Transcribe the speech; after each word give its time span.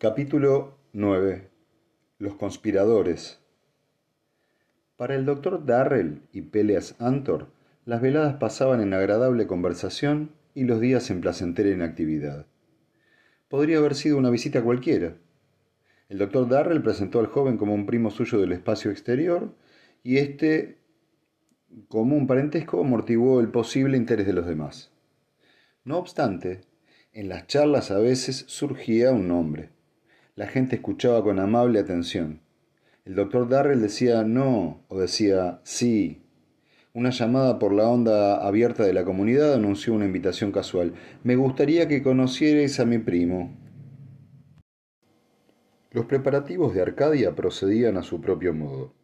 Capítulo 0.00 0.78
9. 0.92 1.50
Los 2.20 2.36
conspiradores. 2.36 3.40
Para 4.96 5.16
el 5.16 5.26
doctor 5.26 5.66
Darrell 5.66 6.22
y 6.32 6.42
Peleas 6.42 6.94
Antor, 7.00 7.48
las 7.84 8.00
veladas 8.00 8.36
pasaban 8.36 8.80
en 8.80 8.94
agradable 8.94 9.48
conversación 9.48 10.30
y 10.54 10.62
los 10.62 10.78
días 10.78 11.10
en 11.10 11.20
placentera 11.20 11.70
inactividad. 11.70 12.46
Podría 13.48 13.78
haber 13.78 13.96
sido 13.96 14.18
una 14.18 14.30
visita 14.30 14.62
cualquiera. 14.62 15.16
El 16.08 16.18
doctor 16.18 16.48
Darrell 16.48 16.80
presentó 16.80 17.18
al 17.18 17.26
joven 17.26 17.58
como 17.58 17.74
un 17.74 17.84
primo 17.84 18.12
suyo 18.12 18.38
del 18.38 18.52
espacio 18.52 18.92
exterior 18.92 19.52
y 20.04 20.18
éste, 20.18 20.78
como 21.88 22.16
un 22.16 22.28
parentesco, 22.28 22.82
amortiguó 22.82 23.40
el 23.40 23.48
posible 23.48 23.96
interés 23.96 24.28
de 24.28 24.32
los 24.32 24.46
demás. 24.46 24.92
No 25.82 25.98
obstante, 25.98 26.60
en 27.12 27.28
las 27.28 27.48
charlas 27.48 27.90
a 27.90 27.98
veces 27.98 28.44
surgía 28.46 29.10
un 29.10 29.26
nombre 29.26 29.76
la 30.38 30.46
gente 30.46 30.76
escuchaba 30.76 31.24
con 31.24 31.40
amable 31.40 31.80
atención. 31.80 32.40
El 33.04 33.16
doctor 33.16 33.48
Darrell 33.48 33.82
decía 33.82 34.22
no 34.22 34.84
o 34.86 35.00
decía 35.00 35.58
sí. 35.64 36.22
Una 36.94 37.10
llamada 37.10 37.58
por 37.58 37.72
la 37.72 37.88
onda 37.88 38.46
abierta 38.46 38.84
de 38.84 38.92
la 38.92 39.04
comunidad 39.04 39.54
anunció 39.54 39.94
una 39.94 40.04
invitación 40.04 40.52
casual. 40.52 40.94
Me 41.24 41.34
gustaría 41.34 41.88
que 41.88 42.04
conocierais 42.04 42.78
a 42.78 42.84
mi 42.84 42.98
primo. 42.98 43.52
Los 45.90 46.04
preparativos 46.04 46.72
de 46.72 46.82
Arcadia 46.82 47.34
procedían 47.34 47.96
a 47.96 48.04
su 48.04 48.20
propio 48.20 48.54
modo. 48.54 48.94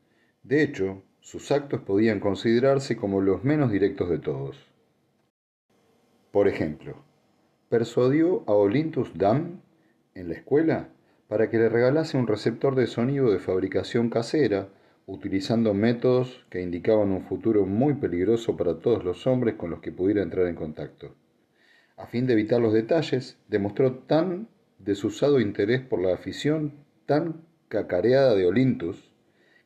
De 0.44 0.62
hecho, 0.62 1.02
sus 1.18 1.50
actos 1.50 1.80
podían 1.80 2.20
considerarse 2.20 2.96
como 2.96 3.20
los 3.20 3.42
menos 3.42 3.72
directos 3.72 4.08
de 4.08 4.20
todos. 4.20 4.56
Por 6.30 6.46
ejemplo, 6.46 6.94
persuadió 7.70 8.44
a 8.46 8.52
Olintus 8.52 9.10
Dam 9.18 9.62
en 10.14 10.28
la 10.28 10.34
escuela 10.34 10.90
para 11.34 11.50
que 11.50 11.58
le 11.58 11.68
regalase 11.68 12.16
un 12.16 12.28
receptor 12.28 12.76
de 12.76 12.86
sonido 12.86 13.32
de 13.32 13.40
fabricación 13.40 14.08
casera, 14.08 14.68
utilizando 15.04 15.74
métodos 15.74 16.46
que 16.48 16.62
indicaban 16.62 17.10
un 17.10 17.22
futuro 17.22 17.66
muy 17.66 17.94
peligroso 17.94 18.56
para 18.56 18.78
todos 18.78 19.02
los 19.02 19.26
hombres 19.26 19.56
con 19.56 19.68
los 19.68 19.80
que 19.80 19.90
pudiera 19.90 20.22
entrar 20.22 20.46
en 20.46 20.54
contacto. 20.54 21.16
A 21.96 22.06
fin 22.06 22.28
de 22.28 22.34
evitar 22.34 22.60
los 22.60 22.72
detalles, 22.72 23.36
demostró 23.48 23.94
tan 23.94 24.46
desusado 24.78 25.40
interés 25.40 25.80
por 25.80 26.00
la 26.00 26.14
afición 26.14 26.74
tan 27.04 27.40
cacareada 27.66 28.36
de 28.36 28.46
Olintus, 28.46 29.12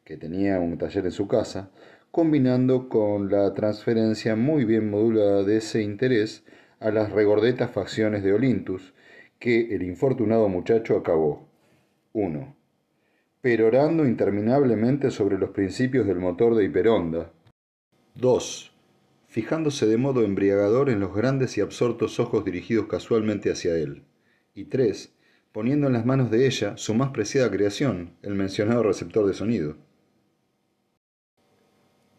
que 0.04 0.16
tenía 0.16 0.58
un 0.60 0.78
taller 0.78 1.04
en 1.04 1.12
su 1.12 1.28
casa, 1.28 1.68
combinando 2.10 2.88
con 2.88 3.30
la 3.30 3.52
transferencia 3.52 4.36
muy 4.36 4.64
bien 4.64 4.88
modulada 4.88 5.42
de 5.42 5.58
ese 5.58 5.82
interés 5.82 6.44
a 6.80 6.90
las 6.90 7.12
regordetas 7.12 7.70
facciones 7.70 8.22
de 8.22 8.32
Olintus, 8.32 8.94
que 9.38 9.74
el 9.74 9.82
infortunado 9.82 10.48
muchacho 10.48 10.96
acabó, 10.96 11.47
1. 12.18 12.56
Perorando 13.40 14.04
interminablemente 14.04 15.12
sobre 15.12 15.38
los 15.38 15.50
principios 15.50 16.04
del 16.04 16.18
motor 16.18 16.56
de 16.56 16.64
hiperonda. 16.64 17.30
2. 18.16 18.72
Fijándose 19.28 19.86
de 19.86 19.98
modo 19.98 20.24
embriagador 20.24 20.90
en 20.90 20.98
los 20.98 21.14
grandes 21.14 21.56
y 21.56 21.60
absortos 21.60 22.18
ojos 22.18 22.44
dirigidos 22.44 22.86
casualmente 22.86 23.52
hacia 23.52 23.76
él. 23.76 24.02
Y 24.52 24.64
3. 24.64 25.14
Poniendo 25.52 25.86
en 25.86 25.92
las 25.92 26.04
manos 26.04 26.32
de 26.32 26.46
ella 26.46 26.76
su 26.76 26.92
más 26.92 27.10
preciada 27.10 27.52
creación, 27.52 28.14
el 28.22 28.34
mencionado 28.34 28.82
receptor 28.82 29.24
de 29.24 29.34
sonido. 29.34 29.76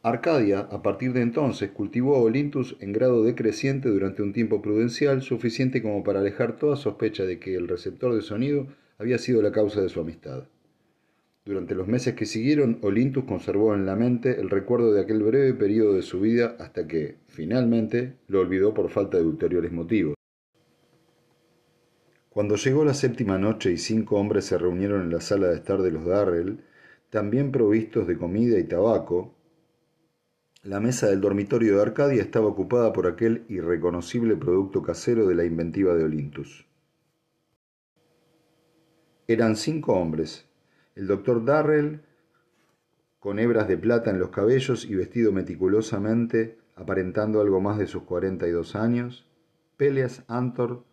Arcadia, 0.02 0.62
a 0.62 0.82
partir 0.82 1.12
de 1.12 1.22
entonces, 1.22 1.72
cultivó 1.72 2.16
a 2.16 2.22
Olintus 2.22 2.78
en 2.80 2.94
grado 2.94 3.22
decreciente 3.26 3.90
durante 3.90 4.22
un 4.24 4.32
tiempo 4.32 4.62
prudencial 4.62 5.22
suficiente 5.24 5.82
como 5.82 6.06
para 6.06 6.22
alejar 6.22 6.56
toda 6.56 6.78
sospecha 6.78 7.26
de 7.26 7.38
que 7.38 7.56
el 7.56 7.68
receptor 7.68 8.16
de 8.16 8.22
sonido 8.22 8.68
había 9.00 9.18
sido 9.18 9.42
la 9.42 9.52
causa 9.52 9.82
de 9.82 9.90
su 9.90 10.02
amistad. 10.02 10.44
Durante 11.46 11.74
los 11.74 11.88
meses 11.88 12.14
que 12.14 12.26
siguieron, 12.26 12.80
Olintus 12.84 13.24
conservó 13.24 13.74
en 13.74 13.86
la 13.86 13.96
mente 13.96 14.40
el 14.40 14.50
recuerdo 14.50 14.92
de 14.92 15.02
aquel 15.02 15.24
breve 15.24 15.54
periodo 15.54 15.94
de 15.94 16.02
su 16.02 16.20
vida 16.20 16.58
hasta 16.60 16.86
que, 16.86 17.18
finalmente, 17.28 18.18
lo 18.28 18.42
olvidó 18.42 18.74
por 18.74 18.90
falta 18.90 19.18
de 19.18 19.24
ulteriores 19.24 19.72
motivos. 19.72 20.16
Cuando 22.30 22.56
llegó 22.58 22.86
la 22.86 22.94
séptima 22.94 23.40
noche 23.40 23.72
y 23.72 23.78
cinco 23.78 24.18
hombres 24.18 24.46
se 24.46 24.58
reunieron 24.58 25.02
en 25.02 25.12
la 25.12 25.22
sala 25.22 25.48
de 25.48 25.56
estar 25.56 25.82
de 25.82 25.92
los 25.92 26.06
Darrell, 26.06 26.60
también 27.10 27.52
provistos 27.52 28.06
de 28.06 28.18
comida 28.18 28.60
y 28.60 28.66
tabaco, 28.66 29.34
la 30.62 30.80
mesa 30.80 31.08
del 31.08 31.22
dormitorio 31.22 31.78
de 31.78 31.82
Arcadia 31.82 32.22
estaba 32.22 32.48
ocupada 32.48 32.92
por 32.92 33.08
aquel 33.08 33.46
irreconocible 33.48 34.36
producto 34.36 34.84
casero 34.84 35.26
de 35.26 35.36
la 35.36 35.46
inventiva 35.46 35.96
de 35.96 36.04
Olintus. 36.04 36.69
Eran 39.30 39.58
cinco 39.58 39.94
hombres. 39.94 40.48
El 40.96 41.06
doctor 41.06 41.46
Darrell, 41.46 42.02
con 43.20 43.38
hebras 43.38 43.68
de 43.68 43.78
plata 43.78 44.10
en 44.10 44.18
los 44.18 44.32
cabellos 44.32 44.86
y 44.86 44.96
vestido 44.96 45.32
meticulosamente, 45.32 46.58
aparentando 46.76 47.40
algo 47.40 47.62
más 47.62 47.78
de 47.78 47.86
sus 47.86 48.02
cuarenta 48.02 48.48
y 48.48 48.52
dos 48.52 48.76
años. 48.76 49.30
Peleas 49.78 50.24
Antor, 50.28 50.84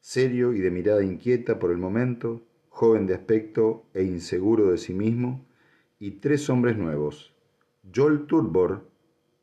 serio 0.00 0.52
y 0.52 0.58
de 0.58 0.70
mirada 0.70 1.02
inquieta 1.02 1.58
por 1.58 1.70
el 1.70 1.78
momento, 1.78 2.42
joven 2.68 3.06
de 3.06 3.14
aspecto 3.14 3.86
e 3.94 4.02
inseguro 4.02 4.70
de 4.70 4.76
sí 4.76 4.92
mismo. 4.92 5.46
Y 5.98 6.10
tres 6.20 6.50
hombres 6.50 6.76
nuevos. 6.76 7.34
Joel 7.90 8.26
Turbor, 8.26 8.86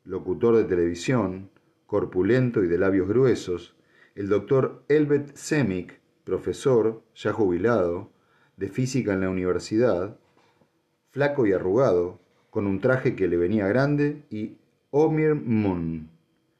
locutor 0.04 0.54
de 0.56 0.62
televisión, 0.62 1.50
corpulento 1.86 2.62
y 2.62 2.68
de 2.68 2.78
labios 2.78 3.08
gruesos. 3.08 3.74
El 4.14 4.28
doctor 4.28 4.84
Elbert 4.86 5.34
Semik, 5.34 5.98
profesor, 6.22 7.02
ya 7.12 7.32
jubilado, 7.32 8.14
de 8.56 8.68
física 8.68 9.12
en 9.12 9.20
la 9.20 9.30
universidad, 9.30 10.16
flaco 11.10 11.46
y 11.46 11.52
arrugado, 11.52 12.18
con 12.50 12.66
un 12.66 12.80
traje 12.80 13.14
que 13.14 13.28
le 13.28 13.36
venía 13.36 13.66
grande, 13.68 14.22
y 14.30 14.56
Omir 14.90 15.34
Moon, 15.34 16.08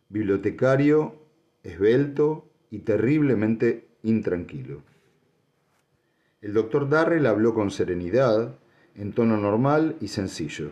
bibliotecario, 0.09 1.15
esbelto 1.63 2.47
y 2.71 2.81
terriblemente 2.81 3.89
intranquilo. 4.03 4.83
El 6.43 6.53
doctor 6.53 6.89
Darrell 6.89 7.27
habló 7.27 7.55
con 7.55 7.71
serenidad, 7.71 8.55
en 8.95 9.13
tono 9.13 9.37
normal 9.37 9.97
y 10.01 10.09
sencillo. 10.09 10.71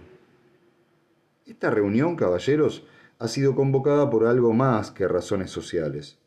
Esta 1.47 1.71
reunión, 1.71 2.17
caballeros, 2.17 2.87
ha 3.19 3.29
sido 3.29 3.55
convocada 3.55 4.09
por 4.11 4.27
algo 4.27 4.53
más 4.53 4.91
que 4.91 5.09
razones 5.09 5.51
sociales. 5.51 6.19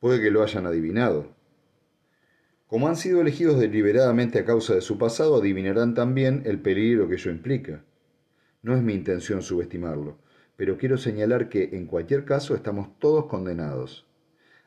Puede 0.00 0.20
que 0.20 0.30
lo 0.30 0.42
hayan 0.42 0.66
adivinado. 0.66 1.28
Como 2.70 2.86
han 2.86 2.94
sido 2.94 3.20
elegidos 3.20 3.58
deliberadamente 3.58 4.38
a 4.38 4.44
causa 4.44 4.76
de 4.76 4.80
su 4.80 4.96
pasado, 4.96 5.34
adivinarán 5.34 5.92
también 5.92 6.44
el 6.46 6.60
peligro 6.60 7.08
que 7.08 7.16
ello 7.16 7.32
implica. 7.32 7.82
No 8.62 8.76
es 8.76 8.82
mi 8.84 8.94
intención 8.94 9.42
subestimarlo, 9.42 10.18
pero 10.54 10.78
quiero 10.78 10.96
señalar 10.96 11.48
que, 11.48 11.70
en 11.72 11.86
cualquier 11.86 12.24
caso, 12.24 12.54
estamos 12.54 12.96
todos 13.00 13.26
condenados. 13.26 14.06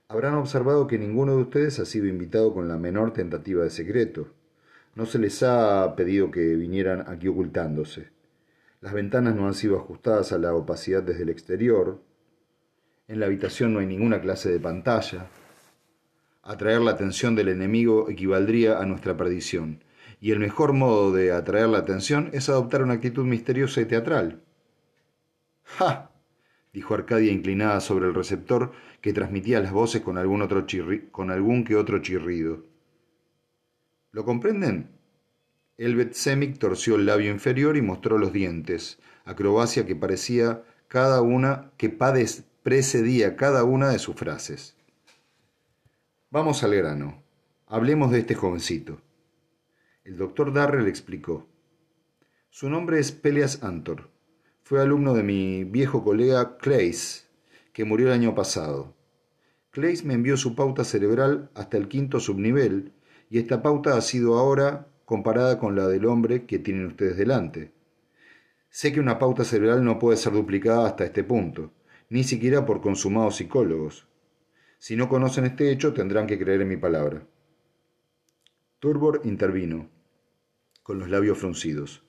Habrán 0.09 0.34
observado 0.34 0.86
que 0.86 1.00
ninguno 1.00 1.38
de 1.38 1.44
ustedes 1.44 1.80
ha 1.80 1.86
sido 1.86 2.08
invitado 2.08 2.53
con 2.53 2.68
la 2.68 2.75
menor 2.75 3.14
tentativa 3.14 3.64
de 3.64 3.69
secreto. 3.69 4.34
No 4.96 5.06
se 5.06 5.18
les 5.18 5.41
ha 5.41 5.96
pedido 5.96 6.30
que 6.30 6.58
vinieran 6.58 7.06
aquí 7.08 7.30
ocultándose. 7.30 8.09
Las 8.81 8.91
ventanas 8.91 9.34
no 9.34 9.47
han 9.47 9.53
sido 9.53 9.78
ajustadas 9.78 10.34
a 10.34 10.38
la 10.40 10.53
opacidad 10.53 11.03
desde 11.03 11.24
el 11.24 11.30
exterior. 11.30 12.02
En 13.08 13.22
la 13.22 13.28
habitación 13.28 13.74
no 13.74 13.80
hay 13.80 13.85
ninguna 13.85 14.20
clase 14.20 14.52
de 14.52 14.59
pantalla. 14.59 15.28
Atraer 16.44 16.81
la 16.81 16.92
atención 16.92 17.36
del 17.36 17.48
enemigo 17.48 18.09
equivaldría 18.09 18.80
a 18.80 18.86
nuestra 18.86 19.16
perdición, 19.16 19.81
y 20.20 20.31
el 20.31 20.40
mejor 20.40 20.74
modo 20.74 21.14
de 21.14 21.31
atraer 21.31 21.70
la 21.70 21.78
atención 21.78 22.30
es 22.34 22.50
adoptar 22.50 22.84
una 22.84 22.96
actitud 22.96 23.26
misteriosa 23.26 23.80
y 23.80 23.86
teatral. 23.86 24.42
¡Ja! 25.64 26.12
dijo 26.74 26.96
Arcadia 26.96 27.32
inclinada 27.32 27.80
sobre 27.80 28.08
el 28.08 28.14
receptor 28.14 28.74
que 29.00 29.14
transmitía 29.14 29.62
las 29.62 29.72
voces 29.72 30.02
con 30.02 30.18
algún, 30.18 30.42
otro 30.42 30.66
con 31.12 31.32
algún 31.32 31.64
que 31.64 31.78
otro 31.78 32.00
chirrido. 32.02 32.64
¿Lo 34.12 34.26
comprenden? 34.26 34.90
Elbet 35.78 36.14
Semik 36.14 36.59
torció 36.59 36.96
el 36.96 37.06
labio 37.06 37.32
inferior 37.32 37.78
y 37.78 37.82
mostró 37.82 38.17
los 38.17 38.34
dientes, 38.34 39.00
acrobacia 39.23 39.85
que 39.85 39.96
parecía 39.96 40.64
cada 40.90 41.22
una 41.22 41.72
que 41.78 41.90
precedía 41.90 43.35
cada 43.38 43.64
una 43.64 43.90
de 43.90 44.00
sus 44.00 44.16
frases. 44.16 44.76
Vamos 46.34 46.64
al 46.64 46.74
grano. 46.74 47.22
Hablemos 47.68 48.09
de 48.09 48.18
este 48.18 48.34
jovencito. 48.34 49.00
El 50.03 50.18
doctor 50.18 50.52
Darrell 50.52 50.88
explicó. 50.88 51.47
Su 52.50 52.72
nombre 52.72 52.97
es 52.97 53.12
Peleas 53.12 53.62
Antor. 53.62 54.09
Fue 54.64 54.82
alumno 54.82 55.14
de 55.14 55.22
mi 55.22 55.64
viejo 55.64 56.03
colega 56.03 56.58
Clays, 56.58 57.30
que 57.72 57.85
murió 57.85 58.08
el 58.08 58.14
año 58.14 58.34
pasado. 58.34 58.96
Clays 59.70 60.06
me 60.06 60.16
envió 60.16 60.35
su 60.35 60.56
pauta 60.56 60.84
cerebral 60.84 61.52
hasta 61.53 61.78
el 61.78 61.88
quinto 61.88 62.20
subnivel 62.20 62.94
y 63.29 63.38
esta 63.38 63.62
pauta 63.62 63.96
ha 63.96 64.02
sido 64.02 64.40
ahora 64.40 64.88
comparada 65.06 65.59
con 65.59 65.76
la 65.76 65.88
del 65.88 66.08
hombre 66.08 66.47
que 66.47 66.58
tienen 66.58 66.88
ustedes 66.88 67.16
delante. 67.16 67.74
Sé 68.72 68.91
que 68.91 69.00
una 69.00 69.20
pauta 69.20 69.44
cerebral 69.44 69.86
no 69.86 70.00
puede 70.00 70.18
ser 70.18 70.34
duplicada 70.34 70.88
hasta 70.88 71.06
este 71.06 71.24
punto, 71.24 71.74
ni 72.09 72.24
siquiera 72.24 72.66
por 72.66 72.82
consumados 72.82 73.36
psicólogos, 73.36 74.08
si 74.84 74.97
no 74.97 75.08
conocen 75.08 75.46
este 75.46 75.72
hecho, 75.72 75.94
tendrán 75.94 76.28
que 76.28 76.38
creer 76.38 76.59
en 76.59 76.68
mi 76.68 76.76
palabra. 76.76 77.26
Turbor 78.80 79.22
intervino, 79.24 79.90
con 80.84 81.00
los 81.00 81.09
labios 81.09 81.38
fruncidos. 81.38 82.03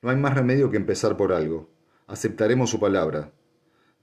No 0.00 0.10
hay 0.10 0.16
más 0.16 0.32
remedio 0.32 0.70
que 0.70 0.76
empezar 0.76 1.16
por 1.16 1.32
algo. 1.32 1.68
Aceptaremos 2.06 2.70
su 2.70 2.78
palabra. 2.78 3.32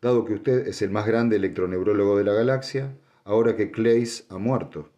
Dado 0.02 0.26
que 0.26 0.34
usted 0.34 0.68
es 0.68 0.82
el 0.82 0.90
más 0.90 1.08
grande 1.08 1.38
electroneurólogo 1.38 2.18
de 2.18 2.26
la 2.26 2.34
galaxia, 2.34 2.98
ahora 3.24 3.56
que 3.56 3.72
Clays 3.72 4.26
ha 4.28 4.38
muerto. 4.38 4.90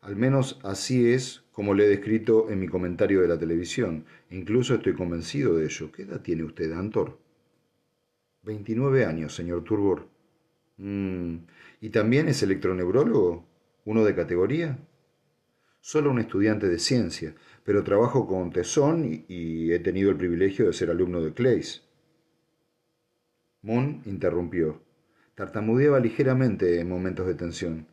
Al 0.00 0.14
menos 0.14 0.60
así 0.62 1.12
es 1.12 1.42
como 1.50 1.74
le 1.74 1.86
he 1.86 1.88
descrito 1.88 2.48
en 2.48 2.60
mi 2.60 2.68
comentario 2.68 3.22
de 3.22 3.26
la 3.26 3.40
televisión. 3.40 4.04
Incluso 4.30 4.76
estoy 4.76 4.94
convencido 4.94 5.56
de 5.56 5.64
ello. 5.64 5.90
¿Qué 5.90 6.02
edad 6.02 6.20
tiene 6.20 6.44
usted, 6.44 6.70
Antor? 6.70 7.18
Veintinueve 8.44 9.04
años, 9.04 9.34
señor 9.34 9.64
Turbor. 9.64 10.19
Mm, 10.80 11.44
¿Y 11.82 11.90
también 11.90 12.28
es 12.28 12.42
electroneurólogo? 12.42 13.46
¿Uno 13.84 14.04
de 14.04 14.14
categoría? 14.14 14.78
Solo 15.80 16.10
un 16.10 16.18
estudiante 16.20 16.68
de 16.68 16.78
ciencia, 16.78 17.34
pero 17.64 17.84
trabajo 17.84 18.26
con 18.26 18.50
tesón 18.50 19.24
y, 19.28 19.72
he 19.72 19.78
tenido 19.80 20.10
el 20.10 20.16
privilegio 20.16 20.66
de 20.66 20.72
ser 20.72 20.90
alumno 20.90 21.20
de 21.20 21.34
Clays. 21.34 21.82
Moon 23.62 24.02
interrumpió. 24.06 24.80
Tartamudeaba 25.34 26.00
ligeramente 26.00 26.80
en 26.80 26.88
momentos 26.88 27.26
de 27.26 27.34
tensión. 27.34 27.86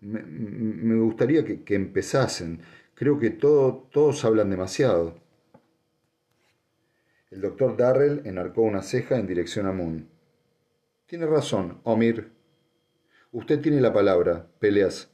Me, 0.00 0.96
gustaría 0.96 1.44
que, 1.44 1.74
empezasen. 1.74 2.60
Creo 2.94 3.18
que 3.18 3.30
todo, 3.30 3.88
todos 3.90 4.22
hablan 4.24 4.50
demasiado. 4.50 5.18
El 7.30 7.40
doctor 7.40 7.76
Darrell 7.76 8.20
enarcó 8.26 8.62
una 8.62 8.82
ceja 8.82 9.18
en 9.18 9.26
dirección 9.26 9.66
a 9.66 9.72
Moon. 9.72 10.13
Tiene 11.06 11.26
razón, 11.26 11.80
Omir. 11.84 12.32
Usted 13.30 13.60
tiene 13.60 13.80
la 13.82 13.92
palabra, 13.92 14.46
Peleas. 14.58 15.10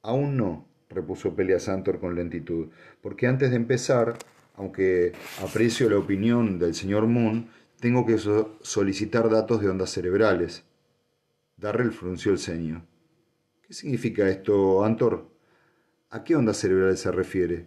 Aún 0.00 0.38
no, 0.38 0.66
repuso 0.88 1.36
Peleas 1.36 1.68
Antor 1.68 2.00
con 2.00 2.14
lentitud, 2.14 2.68
porque 3.02 3.26
antes 3.26 3.50
de 3.50 3.56
empezar, 3.56 4.16
aunque 4.54 5.12
aprecio 5.42 5.90
la 5.90 5.98
opinión 5.98 6.58
del 6.58 6.74
señor 6.74 7.06
Moon, 7.06 7.50
tengo 7.78 8.06
que 8.06 8.16
solicitar 8.16 9.28
datos 9.28 9.60
de 9.60 9.68
ondas 9.68 9.90
cerebrales. 9.90 10.64
Darrell 11.58 11.92
frunció 11.92 12.32
el 12.32 12.38
ceño. 12.38 12.86
¿Qué 13.60 13.74
significa 13.74 14.28
esto, 14.30 14.82
Antor? 14.82 15.30
¿A 16.08 16.24
qué 16.24 16.36
ondas 16.36 16.56
cerebrales 16.56 17.00
se 17.00 17.12
refiere? 17.12 17.66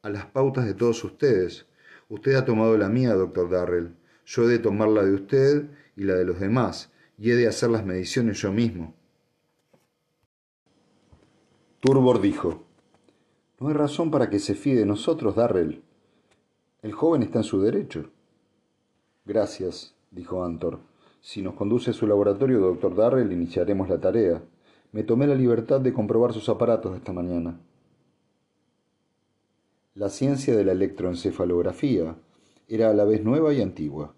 A 0.00 0.08
las 0.08 0.24
pautas 0.24 0.64
de 0.64 0.74
todos 0.74 1.04
ustedes. 1.04 1.66
Usted 2.08 2.34
ha 2.34 2.46
tomado 2.46 2.78
la 2.78 2.88
mía, 2.88 3.12
doctor 3.12 3.50
Darrell. 3.50 3.94
Yo 4.24 4.44
he 4.44 4.46
de 4.46 4.58
tomar 4.58 4.88
la 4.88 5.04
de 5.04 5.14
usted 5.14 5.70
y 5.96 6.04
la 6.04 6.14
de 6.14 6.24
los 6.24 6.40
demás, 6.40 6.90
y 7.18 7.30
he 7.30 7.36
de 7.36 7.48
hacer 7.48 7.70
las 7.70 7.84
mediciones 7.84 8.38
yo 8.40 8.52
mismo. 8.52 8.94
Turbor 11.80 12.20
dijo, 12.20 12.64
No 13.58 13.68
hay 13.68 13.74
razón 13.74 14.10
para 14.10 14.30
que 14.30 14.38
se 14.38 14.54
fíe 14.54 14.76
de 14.76 14.86
nosotros, 14.86 15.34
Darrell. 15.34 15.82
El 16.82 16.92
joven 16.92 17.22
está 17.22 17.38
en 17.38 17.44
su 17.44 17.60
derecho. 17.60 18.10
Gracias, 19.24 19.94
dijo 20.10 20.44
Antor. 20.44 20.80
Si 21.20 21.42
nos 21.42 21.54
conduce 21.54 21.90
a 21.90 21.94
su 21.94 22.06
laboratorio, 22.06 22.58
doctor 22.58 22.96
Darrell, 22.96 23.32
iniciaremos 23.32 23.88
la 23.88 24.00
tarea. 24.00 24.42
Me 24.90 25.04
tomé 25.04 25.26
la 25.26 25.36
libertad 25.36 25.80
de 25.80 25.92
comprobar 25.92 26.32
sus 26.32 26.48
aparatos 26.48 26.96
esta 26.96 27.12
mañana. 27.12 27.60
La 29.94 30.08
ciencia 30.08 30.56
de 30.56 30.64
la 30.64 30.72
electroencefalografía 30.72 32.16
era 32.68 32.90
a 32.90 32.94
la 32.94 33.04
vez 33.04 33.24
nueva 33.24 33.52
y 33.52 33.60
antigua. 33.60 34.14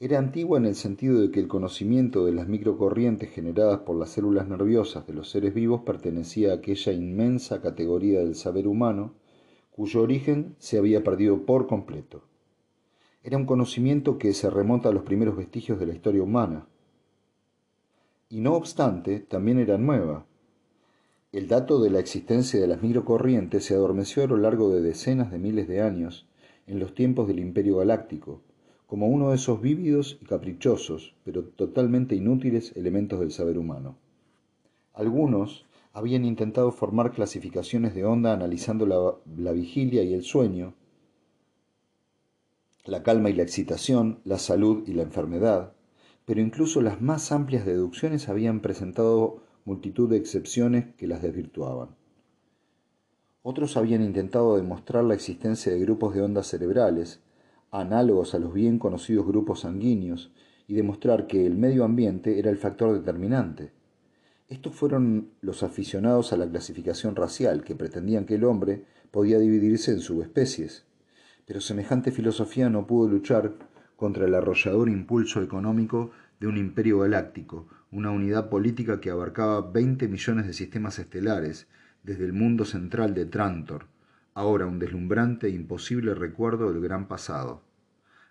Era 0.00 0.18
antigua 0.18 0.58
en 0.58 0.66
el 0.66 0.74
sentido 0.74 1.20
de 1.20 1.30
que 1.30 1.38
el 1.38 1.46
conocimiento 1.46 2.26
de 2.26 2.32
las 2.32 2.48
microcorrientes 2.48 3.30
generadas 3.30 3.80
por 3.80 3.96
las 3.96 4.10
células 4.10 4.48
nerviosas 4.48 5.06
de 5.06 5.12
los 5.12 5.30
seres 5.30 5.54
vivos 5.54 5.82
pertenecía 5.82 6.50
a 6.50 6.54
aquella 6.56 6.92
inmensa 6.92 7.62
categoría 7.62 8.18
del 8.18 8.34
saber 8.34 8.66
humano 8.66 9.14
cuyo 9.70 10.02
origen 10.02 10.56
se 10.58 10.78
había 10.78 11.04
perdido 11.04 11.46
por 11.46 11.66
completo. 11.66 12.24
Era 13.22 13.36
un 13.36 13.46
conocimiento 13.46 14.18
que 14.18 14.32
se 14.32 14.50
remonta 14.50 14.88
a 14.88 14.92
los 14.92 15.04
primeros 15.04 15.36
vestigios 15.36 15.78
de 15.78 15.86
la 15.86 15.94
historia 15.94 16.22
humana. 16.22 16.66
Y 18.28 18.40
no 18.40 18.54
obstante, 18.54 19.20
también 19.20 19.58
era 19.58 19.78
nueva. 19.78 20.26
El 21.30 21.46
dato 21.46 21.80
de 21.80 21.90
la 21.90 22.00
existencia 22.00 22.60
de 22.60 22.66
las 22.66 22.82
microcorrientes 22.82 23.64
se 23.64 23.74
adormeció 23.74 24.24
a 24.24 24.26
lo 24.26 24.36
largo 24.36 24.70
de 24.70 24.82
decenas 24.82 25.30
de 25.30 25.38
miles 25.38 25.68
de 25.68 25.80
años, 25.80 26.26
en 26.66 26.78
los 26.78 26.94
tiempos 26.94 27.28
del 27.28 27.40
Imperio 27.40 27.78
Galáctico, 27.78 28.40
como 28.86 29.08
uno 29.08 29.30
de 29.30 29.36
esos 29.36 29.60
vívidos 29.60 30.18
y 30.20 30.26
caprichosos, 30.26 31.14
pero 31.24 31.44
totalmente 31.44 32.14
inútiles 32.14 32.72
elementos 32.76 33.20
del 33.20 33.30
saber 33.30 33.58
humano. 33.58 33.96
Algunos 34.92 35.64
habían 35.92 36.24
intentado 36.24 36.72
formar 36.72 37.12
clasificaciones 37.12 37.94
de 37.94 38.04
onda 38.04 38.32
analizando 38.32 38.86
la, 38.86 39.14
la 39.36 39.52
vigilia 39.52 40.02
y 40.02 40.12
el 40.12 40.22
sueño, 40.22 40.74
la 42.84 43.02
calma 43.02 43.30
y 43.30 43.34
la 43.34 43.44
excitación, 43.44 44.20
la 44.24 44.38
salud 44.38 44.84
y 44.86 44.92
la 44.92 45.02
enfermedad, 45.02 45.72
pero 46.24 46.40
incluso 46.40 46.80
las 46.82 47.00
más 47.00 47.32
amplias 47.32 47.64
deducciones 47.64 48.28
habían 48.28 48.60
presentado 48.60 49.42
multitud 49.64 50.10
de 50.10 50.16
excepciones 50.16 50.94
que 50.96 51.06
las 51.06 51.22
desvirtuaban. 51.22 51.90
Otros 53.42 53.76
habían 53.76 54.02
intentado 54.02 54.56
demostrar 54.56 55.04
la 55.04 55.14
existencia 55.14 55.72
de 55.72 55.80
grupos 55.80 56.14
de 56.14 56.22
ondas 56.22 56.46
cerebrales, 56.46 57.20
análogos 57.70 58.34
a 58.34 58.38
los 58.38 58.52
bien 58.52 58.78
conocidos 58.78 59.26
grupos 59.26 59.60
sanguíneos, 59.60 60.32
y 60.68 60.74
demostrar 60.74 61.26
que 61.26 61.44
el 61.44 61.56
medio 61.56 61.84
ambiente 61.84 62.38
era 62.38 62.50
el 62.50 62.56
factor 62.56 62.92
determinante. 62.92 63.72
Estos 64.48 64.74
fueron 64.74 65.30
los 65.40 65.62
aficionados 65.62 66.32
a 66.32 66.36
la 66.36 66.48
clasificación 66.48 67.16
racial, 67.16 67.64
que 67.64 67.74
pretendían 67.74 68.26
que 68.26 68.36
el 68.36 68.44
hombre 68.44 68.84
podía 69.10 69.38
dividirse 69.38 69.90
en 69.90 70.00
subespecies 70.00 70.84
pero 71.46 71.60
semejante 71.60 72.12
filosofía 72.12 72.70
no 72.70 72.86
pudo 72.86 73.08
luchar 73.08 73.52
contra 73.96 74.24
el 74.26 74.34
arrollador 74.34 74.88
impulso 74.88 75.42
económico 75.42 76.10
de 76.40 76.46
un 76.46 76.56
imperio 76.56 77.00
galáctico, 77.00 77.68
una 77.90 78.10
unidad 78.10 78.48
política 78.48 79.00
que 79.00 79.10
abarcaba 79.10 79.60
20 79.60 80.08
millones 80.08 80.46
de 80.46 80.54
sistemas 80.54 80.98
estelares, 80.98 81.68
desde 82.02 82.24
el 82.24 82.32
mundo 82.32 82.64
central 82.64 83.14
de 83.14 83.26
Trantor, 83.26 83.86
ahora 84.34 84.66
un 84.66 84.78
deslumbrante 84.78 85.46
e 85.46 85.50
imposible 85.50 86.14
recuerdo 86.14 86.72
del 86.72 86.82
gran 86.82 87.06
pasado, 87.08 87.62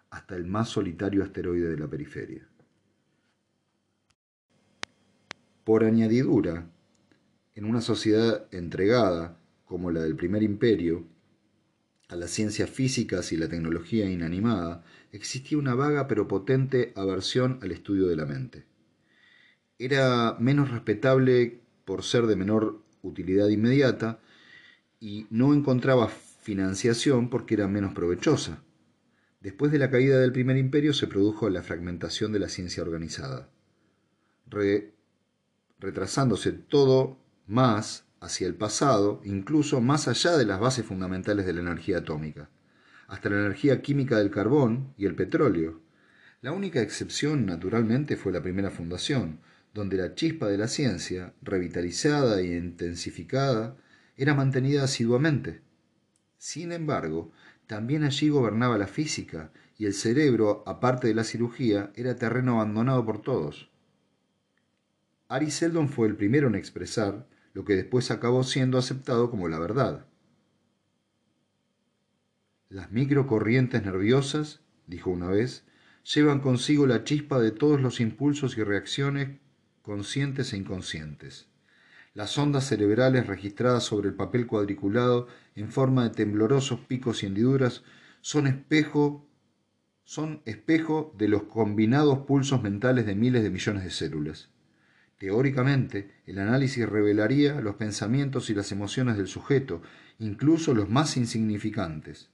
hasta 0.10 0.36
el 0.36 0.46
más 0.46 0.70
solitario 0.70 1.24
asteroide 1.24 1.70
de 1.70 1.78
la 1.78 1.88
periferia. 1.88 2.48
Por 5.64 5.84
añadidura, 5.84 6.70
en 7.56 7.66
una 7.66 7.82
sociedad 7.82 8.48
entregada 8.52 9.38
como 9.66 9.92
la 9.92 10.02
del 10.02 10.16
primer 10.16 10.44
imperio, 10.44 11.06
a 12.10 12.18
las 12.18 12.32
ciencias 12.32 12.70
físicas 12.70 13.32
y 13.32 13.38
la 13.38 13.48
tecnología 13.48 14.10
inanimada, 14.10 14.84
existía 15.14 15.58
una 15.58 15.76
vaga 15.76 16.08
pero 16.10 16.28
potente 16.28 16.92
aversión 16.96 17.60
al 17.62 17.72
estudio 17.72 18.08
de 18.08 18.18
la 18.18 18.26
mente. 18.26 18.66
Era 19.80 20.36
menos 20.40 20.72
respetable 20.72 21.62
por 21.86 22.04
ser 22.04 22.28
de 22.28 22.36
menor 22.36 22.84
utilidad 23.02 23.50
inmediata 23.50 24.20
y 25.00 25.28
no 25.30 25.54
encontraba 25.54 26.08
financiación 26.08 27.30
porque 27.30 27.56
era 27.56 27.68
menos 27.68 27.94
provechosa. 27.94 28.64
Después 29.42 29.72
de 29.72 29.80
la 29.80 29.90
caída 29.90 30.20
del 30.20 30.32
primer 30.32 30.58
imperio 30.58 30.94
se 30.94 31.08
produjo 31.08 31.50
la 31.50 31.64
fragmentación 31.64 32.32
de 32.32 32.40
la 32.40 32.50
ciencia 32.50 32.84
organizada, 32.84 33.50
retrasándose 35.80 36.52
todo 36.52 37.18
más 37.48 38.06
hacia 38.20 38.46
el 38.46 38.54
pasado, 38.54 39.20
incluso 39.26 39.82
más 39.82 40.08
allá 40.08 40.38
de 40.38 40.46
las 40.46 40.60
bases 40.60 40.86
fundamentales 40.86 41.48
de 41.48 41.54
la 41.54 41.62
energía 41.62 42.00
atómica, 42.00 42.50
hasta 43.08 43.30
la 43.30 43.40
energía 43.40 43.82
química 43.82 44.20
del 44.20 44.30
carbón 44.30 44.94
y 44.96 45.08
el 45.08 45.16
petróleo. 45.16 45.82
La 46.42 46.52
única 46.52 46.82
excepción, 46.82 47.48
naturalmente, 47.48 48.18
fue 48.18 48.32
la 48.32 48.44
primera 48.44 48.70
fundación, 48.70 49.40
donde 49.74 49.98
la 49.98 50.16
chispa 50.16 50.48
de 50.48 50.58
la 50.58 50.68
ciencia, 50.68 51.34
revitalizada 51.42 52.40
e 52.40 52.58
intensificada, 52.58 53.78
era 54.18 54.34
mantenida 54.34 54.84
asiduamente. 54.84 55.62
Sin 56.38 56.72
embargo, 56.72 57.32
también 57.68 58.04
allí 58.04 58.30
gobernaba 58.30 58.78
la 58.78 58.88
física, 58.88 59.52
y 59.78 59.86
el 59.86 59.94
cerebro, 59.94 60.64
aparte 60.68 61.08
de 61.08 61.16
la 61.16 61.24
cirugía, 61.24 61.92
era 61.96 62.16
terreno 62.16 62.56
abandonado 62.56 63.06
por 63.06 63.22
todos. 63.22 63.72
Ari 65.28 65.50
Seldon 65.50 65.90
fue 65.90 66.08
el 66.08 66.16
primero 66.16 66.50
en 66.50 66.56
expresar 66.56 67.26
lo 67.54 67.64
que 67.64 67.76
después 67.76 68.12
acabó 68.12 68.44
siendo 68.44 68.78
aceptado 68.78 69.32
como 69.32 69.48
la 69.48 69.60
verdad. 69.60 70.06
Las 72.70 72.92
microcorrientes 72.92 73.84
nerviosas, 73.84 74.62
dijo 74.88 75.10
una 75.10 75.28
vez, 75.28 75.66
llevan 76.04 76.42
consigo 76.42 76.86
la 76.88 77.04
chispa 77.04 77.40
de 77.40 77.52
todos 77.52 77.82
los 77.82 78.00
impulsos 78.00 78.58
y 78.58 78.64
reacciones 78.64 79.40
conscientes 79.92 80.54
e 80.54 80.58
inconscientes. 80.58 81.48
Las 82.14 82.38
ondas 82.38 82.66
cerebrales 82.66 83.28
registradas 83.28 83.84
sobre 83.84 84.08
el 84.08 84.16
papel 84.16 84.48
cuadriculado 84.48 85.28
en 85.54 85.70
forma 85.70 86.06
de 86.06 86.16
temblorosos 86.16 86.80
picos 86.80 87.24
y 87.24 87.26
hendiduras 87.26 87.84
son 88.22 88.48
espejo, 88.48 89.28
son 90.06 90.42
espejo 90.46 91.14
de 91.18 91.28
los 91.28 91.44
combinados 91.44 92.20
pulsos 92.20 92.64
mentales 92.64 93.06
de 93.06 93.16
miles 93.16 93.44
de 93.44 93.50
millones 93.50 93.84
de 93.84 93.90
células 93.90 94.50
Teóricamente, 95.18 96.10
el 96.26 96.40
análisis 96.40 96.88
revelaría 96.88 97.60
los 97.60 97.76
pensamientos 97.76 98.50
y 98.50 98.54
las 98.56 98.72
emociones 98.72 99.18
del 99.18 99.28
sujeto, 99.28 99.82
incluso 100.20 100.74
los 100.74 100.90
más 100.90 101.18
insignificantes. 101.18 102.30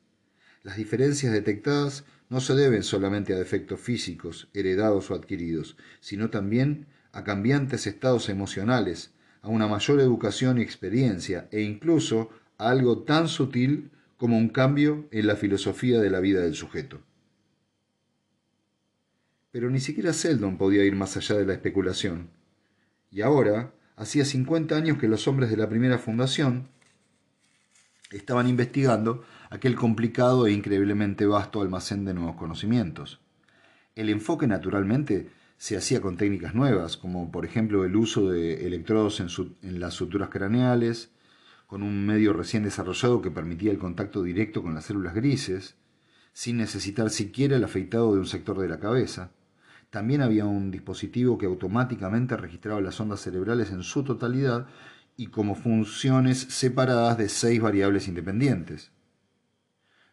Las 0.61 0.77
diferencias 0.77 1.33
detectadas 1.33 2.05
no 2.29 2.39
se 2.39 2.53
deben 2.53 2.83
solamente 2.83 3.33
a 3.33 3.39
defectos 3.39 3.79
físicos, 3.79 4.47
heredados 4.53 5.09
o 5.09 5.15
adquiridos, 5.15 5.75
sino 6.01 6.29
también 6.29 6.85
a 7.11 7.23
cambiantes 7.23 7.87
estados 7.87 8.29
emocionales, 8.29 9.13
a 9.41 9.49
una 9.49 9.67
mayor 9.67 9.99
educación 9.99 10.57
y 10.57 10.61
experiencia, 10.61 11.47
e 11.51 11.61
incluso 11.61 12.29
a 12.57 12.69
algo 12.69 12.99
tan 12.99 13.27
sutil 13.27 13.91
como 14.17 14.37
un 14.37 14.49
cambio 14.49 15.07
en 15.11 15.27
la 15.27 15.35
filosofía 15.35 15.99
de 15.99 16.09
la 16.09 16.19
vida 16.19 16.41
del 16.41 16.55
sujeto. 16.55 17.01
Pero 19.51 19.69
ni 19.69 19.79
siquiera 19.79 20.13
Seldon 20.13 20.57
podía 20.57 20.83
ir 20.83 20.95
más 20.95 21.17
allá 21.17 21.35
de 21.35 21.45
la 21.45 21.53
especulación. 21.53 22.29
Y 23.11 23.21
ahora, 23.21 23.73
hacía 23.95 24.25
50 24.25 24.75
años 24.75 24.97
que 24.97 25.07
los 25.07 25.27
hombres 25.27 25.49
de 25.49 25.57
la 25.57 25.69
primera 25.69 25.97
fundación 25.97 26.69
estaban 28.11 28.47
investigando 28.47 29.23
aquel 29.49 29.75
complicado 29.75 30.47
e 30.47 30.51
increíblemente 30.51 31.25
vasto 31.25 31.61
almacén 31.61 32.05
de 32.05 32.13
nuevos 32.13 32.35
conocimientos. 32.35 33.19
El 33.95 34.09
enfoque, 34.09 34.47
naturalmente, 34.47 35.29
se 35.57 35.75
hacía 35.75 36.01
con 36.01 36.17
técnicas 36.17 36.53
nuevas, 36.53 36.97
como 36.97 37.31
por 37.31 37.45
ejemplo 37.45 37.83
el 37.83 37.95
uso 37.95 38.29
de 38.29 38.67
electrodos 38.67 39.19
en, 39.19 39.79
las 39.79 39.95
suturas 39.95 40.29
craneales, 40.29 41.11
con 41.65 41.83
un 41.83 42.05
medio 42.05 42.31
recién 42.31 42.63
desarrollado 42.63 43.21
que 43.21 43.31
permitía 43.31 43.71
el 43.71 43.79
contacto 43.79 44.23
directo 44.23 44.61
con 44.61 44.75
las 44.75 44.85
células 44.85 45.15
grises, 45.15 45.75
sin 46.31 46.57
necesitar 46.57 47.09
siquiera 47.09 47.57
el 47.57 47.63
afeitado 47.63 48.13
de 48.13 48.19
un 48.19 48.27
sector 48.27 48.59
de 48.59 48.69
la 48.69 48.79
cabeza. 48.79 49.31
También 49.89 50.21
había 50.21 50.45
un 50.45 50.69
dispositivo 50.69 51.37
que 51.37 51.47
automáticamente 51.47 52.37
registraba 52.37 52.79
las 52.79 52.99
ondas 52.99 53.21
cerebrales 53.21 53.71
en 53.71 53.81
su 53.81 54.03
totalidad 54.03 54.67
y 55.15 55.27
como 55.27 55.55
funciones 55.55 56.37
separadas 56.37 57.17
de 57.17 57.29
seis 57.29 57.59
variables 57.59 58.07
independientes. 58.07 58.91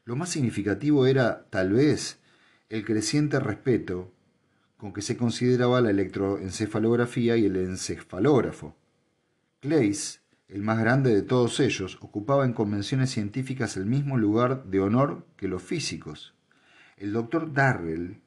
Lo 0.05 0.17
más 0.17 0.31
significativo 0.31 1.07
era, 1.07 1.47
tal 1.51 1.73
vez, 1.73 2.19
el 2.71 2.85
creciente 2.85 3.39
respeto 3.39 4.15
con 4.77 4.93
que 4.93 5.03
se 5.03 5.17
consideraba 5.17 5.81
la 5.81 5.91
electroencefalografía 5.91 7.37
y 7.37 7.47
el 7.47 7.57
encefalógrafo. 7.57 8.77
Clays 9.61 10.21
el 10.49 10.63
más 10.63 10.79
grande 10.79 11.15
de 11.15 11.23
todos 11.23 11.59
ellos, 11.59 11.99
ocupaba 12.01 12.45
en 12.45 12.53
convenciones 12.53 13.11
científicas 13.11 13.77
el 13.77 13.87
mismo 13.87 14.17
lugar 14.17 14.65
de 14.67 14.81
honor 14.81 15.27
que 15.37 15.49
los 15.49 15.63
físicos. 15.63 16.35
El 16.97 17.13
doctor 17.13 17.53
Darrell, 17.53 18.21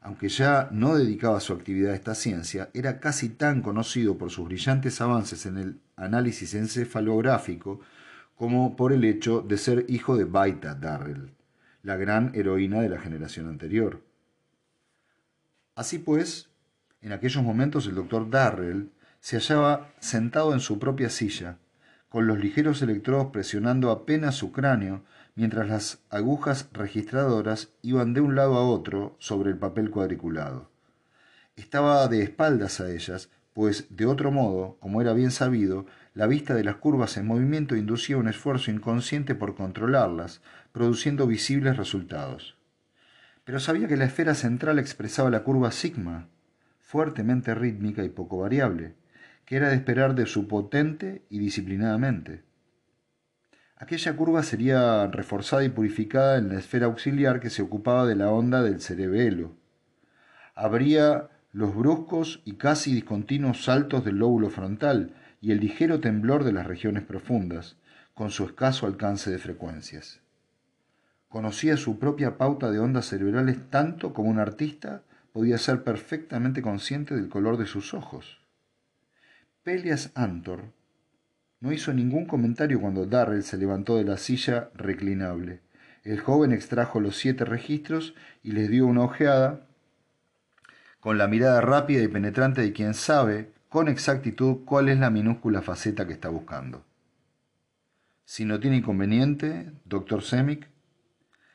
aunque 0.00 0.28
ya 0.28 0.68
no 0.70 0.94
dedicaba 0.94 1.40
su 1.40 1.52
actividad 1.52 1.92
a 1.92 1.96
esta 1.96 2.14
ciencia, 2.14 2.70
era 2.74 3.00
casi 3.00 3.28
tan 3.28 3.60
conocido 3.60 4.16
por 4.16 4.30
sus 4.30 4.46
brillantes 4.46 5.00
avances 5.00 5.46
en 5.46 5.58
el 5.58 5.80
análisis 5.96 6.54
encefalográfico 6.54 7.80
como 8.36 8.76
por 8.76 8.92
el 8.92 9.04
hecho 9.04 9.42
de 9.42 9.58
ser 9.58 9.84
hijo 9.88 10.16
de 10.16 10.24
Baita 10.24 10.74
Darrell, 10.74 11.32
la 11.82 11.96
gran 11.96 12.32
heroína 12.34 12.80
de 12.80 12.88
la 12.88 13.00
generación 13.00 13.48
anterior. 13.48 14.02
Así 15.74 15.98
pues, 15.98 16.48
en 17.02 17.12
aquellos 17.12 17.42
momentos 17.42 17.86
el 17.86 17.96
doctor 17.96 18.30
Darrell 18.30 18.90
se 19.20 19.36
hallaba 19.36 19.92
sentado 19.98 20.52
en 20.52 20.60
su 20.60 20.78
propia 20.78 21.10
silla, 21.10 21.58
con 22.08 22.26
los 22.26 22.38
ligeros 22.38 22.80
electrodos 22.82 23.32
presionando 23.32 23.90
apenas 23.90 24.36
su 24.36 24.52
cráneo, 24.52 25.02
mientras 25.34 25.68
las 25.68 25.98
agujas 26.10 26.68
registradoras 26.72 27.70
iban 27.82 28.14
de 28.14 28.20
un 28.20 28.36
lado 28.36 28.56
a 28.56 28.68
otro 28.68 29.16
sobre 29.18 29.50
el 29.50 29.58
papel 29.58 29.90
cuadriculado. 29.90 30.70
Estaba 31.56 32.06
de 32.08 32.22
espaldas 32.22 32.80
a 32.80 32.90
ellas, 32.90 33.30
pues 33.52 33.86
de 33.90 34.06
otro 34.06 34.30
modo, 34.30 34.76
como 34.80 35.00
era 35.00 35.12
bien 35.12 35.30
sabido, 35.30 35.86
la 36.12 36.26
vista 36.26 36.54
de 36.54 36.64
las 36.64 36.76
curvas 36.76 37.16
en 37.16 37.26
movimiento 37.26 37.76
inducía 37.76 38.16
un 38.16 38.28
esfuerzo 38.28 38.70
inconsciente 38.70 39.34
por 39.34 39.56
controlarlas, 39.56 40.40
produciendo 40.72 41.26
visibles 41.26 41.76
resultados. 41.76 42.56
Pero 43.44 43.60
sabía 43.60 43.88
que 43.88 43.96
la 43.96 44.06
esfera 44.06 44.34
central 44.34 44.78
expresaba 44.78 45.30
la 45.30 45.44
curva 45.44 45.70
sigma, 45.70 46.28
fuertemente 46.80 47.54
rítmica 47.54 48.02
y 48.02 48.08
poco 48.08 48.38
variable, 48.38 48.94
que 49.44 49.56
era 49.56 49.68
de 49.68 49.76
esperar 49.76 50.14
de 50.14 50.26
su 50.26 50.48
potente 50.48 51.24
y 51.28 51.38
disciplinadamente. 51.38 52.42
Aquella 53.76 54.16
curva 54.16 54.42
sería 54.42 55.06
reforzada 55.08 55.64
y 55.64 55.68
purificada 55.68 56.38
en 56.38 56.48
la 56.48 56.58
esfera 56.58 56.86
auxiliar 56.86 57.40
que 57.40 57.50
se 57.50 57.60
ocupaba 57.60 58.06
de 58.06 58.16
la 58.16 58.30
onda 58.30 58.62
del 58.62 58.80
cerebelo. 58.80 59.56
Habría 60.54 61.28
los 61.52 61.74
bruscos 61.74 62.40
y 62.44 62.54
casi 62.54 62.94
discontinuos 62.94 63.64
saltos 63.64 64.04
del 64.04 64.16
lóbulo 64.16 64.48
frontal 64.48 65.14
y 65.40 65.52
el 65.52 65.60
ligero 65.60 66.00
temblor 66.00 66.44
de 66.44 66.52
las 66.52 66.66
regiones 66.66 67.02
profundas, 67.02 67.76
con 68.14 68.30
su 68.30 68.44
escaso 68.44 68.86
alcance 68.86 69.30
de 69.30 69.38
frecuencias. 69.38 70.23
Conocía 71.34 71.76
su 71.76 71.98
propia 71.98 72.38
pauta 72.38 72.70
de 72.70 72.78
ondas 72.78 73.06
cerebrales 73.06 73.68
tanto 73.68 74.14
como 74.14 74.30
un 74.30 74.38
artista 74.38 75.02
podía 75.32 75.58
ser 75.58 75.82
perfectamente 75.82 76.62
consciente 76.62 77.16
del 77.16 77.28
color 77.28 77.56
de 77.56 77.66
sus 77.66 77.92
ojos. 77.92 78.40
Pelias 79.64 80.12
Antor 80.14 80.66
no 81.58 81.72
hizo 81.72 81.92
ningún 81.92 82.26
comentario 82.26 82.80
cuando 82.80 83.06
Darrell 83.06 83.42
se 83.42 83.58
levantó 83.58 83.96
de 83.96 84.04
la 84.04 84.16
silla 84.16 84.70
reclinable. 84.76 85.58
El 86.04 86.20
joven 86.20 86.52
extrajo 86.52 87.00
los 87.00 87.16
siete 87.16 87.44
registros 87.44 88.14
y 88.44 88.52
les 88.52 88.70
dio 88.70 88.86
una 88.86 89.02
ojeada 89.02 89.66
con 91.00 91.18
la 91.18 91.26
mirada 91.26 91.60
rápida 91.60 92.04
y 92.04 92.06
penetrante 92.06 92.60
de 92.60 92.72
quien 92.72 92.94
sabe 92.94 93.50
con 93.68 93.88
exactitud 93.88 94.58
cuál 94.64 94.88
es 94.88 95.00
la 95.00 95.10
minúscula 95.10 95.62
faceta 95.62 96.06
que 96.06 96.12
está 96.12 96.28
buscando. 96.28 96.84
Si 98.24 98.44
no 98.44 98.60
tiene 98.60 98.76
inconveniente, 98.76 99.72
doctor 99.84 100.22
Semic, 100.22 100.72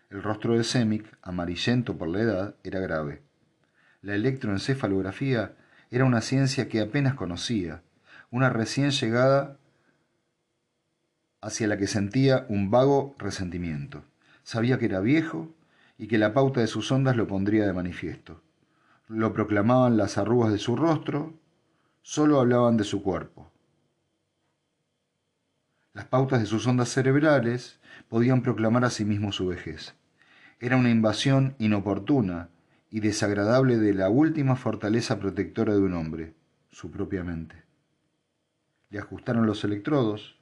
el 0.09 0.23
rostro 0.23 0.57
de 0.57 0.63
Semic, 0.63 1.17
amarillento 1.21 1.97
por 1.97 2.07
la 2.07 2.21
edad, 2.21 2.55
era 2.63 2.79
grave. 2.79 3.21
La 4.01 4.15
electroencefalografía 4.15 5.55
era 5.91 6.05
una 6.05 6.21
ciencia 6.21 6.67
que 6.67 6.81
apenas 6.81 7.13
conocía, 7.13 7.83
una 8.31 8.49
recién 8.49 8.89
llegada 8.89 9.57
hacia 11.41 11.67
la 11.67 11.77
que 11.77 11.87
sentía 11.87 12.45
un 12.49 12.71
vago 12.71 13.15
resentimiento. 13.19 14.03
Sabía 14.43 14.79
que 14.79 14.85
era 14.85 14.99
viejo 14.99 15.53
y 15.97 16.07
que 16.07 16.17
la 16.17 16.33
pauta 16.33 16.61
de 16.61 16.67
sus 16.67 16.91
ondas 16.91 17.15
lo 17.15 17.27
pondría 17.27 17.65
de 17.67 17.73
manifiesto. 17.73 18.41
Lo 19.07 19.31
proclamaban 19.33 19.97
las 19.97 20.17
arrugas 20.17 20.51
de 20.51 20.57
su 20.57 20.75
rostro, 20.75 21.33
solo 22.01 22.39
hablaban 22.39 22.77
de 22.77 22.83
su 22.83 23.03
cuerpo. 23.03 23.51
Las 25.93 26.05
pautas 26.05 26.39
de 26.39 26.45
sus 26.45 26.65
ondas 26.65 26.89
cerebrales 26.89 27.79
podían 28.07 28.41
proclamar 28.41 28.85
a 28.85 28.89
sí 28.89 29.05
mismo 29.05 29.31
su 29.31 29.47
vejez. 29.47 29.95
Era 30.61 30.75
una 30.75 30.89
invasión 30.89 31.55
inoportuna 31.57 32.49
y 32.89 32.99
desagradable 32.99 33.77
de 33.77 33.93
la 33.93 34.09
última 34.09 34.57
fortaleza 34.57 35.17
protectora 35.17 35.73
de 35.73 35.79
un 35.79 35.93
hombre, 35.93 36.33
su 36.69 36.91
propia 36.91 37.23
mente. 37.23 37.63
Le 38.89 38.99
ajustaron 38.99 39.45
los 39.45 39.63
electrodos. 39.63 40.37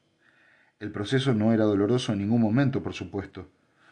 El 0.79 0.91
proceso 0.91 1.35
no 1.35 1.53
era 1.53 1.65
doloroso 1.65 2.13
en 2.13 2.19
ningún 2.19 2.41
momento, 2.41 2.81
por 2.81 2.93
supuesto. 2.93 3.47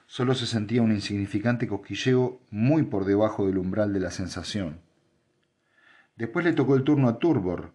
Solo 0.08 0.34
se 0.34 0.48
sentía 0.48 0.82
un 0.82 0.92
insignificante 0.92 1.68
cosquilleo 1.68 2.42
muy 2.50 2.84
por 2.84 3.06
debajo 3.06 3.46
del 3.46 3.60
umbral 3.60 3.94
de 3.94 4.00
la 4.00 4.10
sensación. 4.10 4.80
Después 6.16 6.44
le 6.44 6.54
tocó 6.54 6.76
el 6.76 6.84
turno 6.84 7.08
a 7.08 7.20
Turbor, 7.20 7.72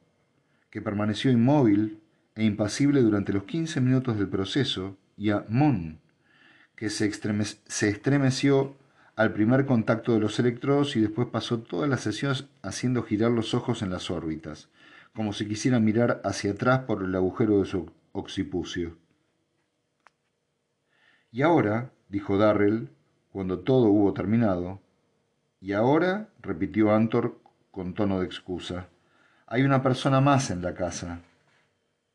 que 0.70 0.82
permaneció 0.82 1.30
inmóvil 1.30 2.00
e 2.34 2.44
impasible 2.44 3.00
durante 3.00 3.32
los 3.32 3.44
quince 3.44 3.80
minutos 3.80 4.18
del 4.18 4.28
proceso, 4.28 4.96
y 5.16 5.30
a 5.30 5.44
Moon, 5.48 6.00
que 6.80 6.88
se, 6.88 7.12
se 7.12 7.88
estremeció 7.90 8.74
al 9.14 9.34
primer 9.34 9.66
contacto 9.66 10.14
de 10.14 10.20
los 10.20 10.38
electrodos 10.38 10.96
y 10.96 11.00
después 11.00 11.28
pasó 11.28 11.60
toda 11.60 11.86
la 11.86 11.98
sesión 11.98 12.34
haciendo 12.62 13.02
girar 13.02 13.30
los 13.32 13.52
ojos 13.52 13.82
en 13.82 13.90
las 13.90 14.10
órbitas, 14.10 14.70
como 15.14 15.34
si 15.34 15.46
quisiera 15.46 15.78
mirar 15.78 16.22
hacia 16.24 16.52
atrás 16.52 16.84
por 16.86 17.04
el 17.04 17.14
agujero 17.14 17.58
de 17.58 17.66
su 17.66 17.90
occipucio. 18.12 18.96
Y 21.30 21.42
ahora, 21.42 21.92
dijo 22.08 22.38
Darrell, 22.38 22.88
cuando 23.30 23.58
todo 23.58 23.88
hubo 23.88 24.14
terminado, 24.14 24.80
y 25.60 25.74
ahora, 25.74 26.30
repitió 26.40 26.94
Antor 26.94 27.42
con 27.70 27.92
tono 27.92 28.20
de 28.20 28.24
excusa, 28.24 28.88
hay 29.46 29.64
una 29.64 29.82
persona 29.82 30.22
más 30.22 30.50
en 30.50 30.62
la 30.62 30.72
casa. 30.72 31.20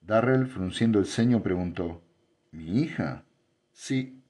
Darrell, 0.02 0.48
frunciendo 0.48 0.98
el 0.98 1.06
ceño, 1.06 1.44
preguntó, 1.44 2.02
¿Mi 2.52 2.82
hija? 2.82 3.26
Sí. 3.72 4.25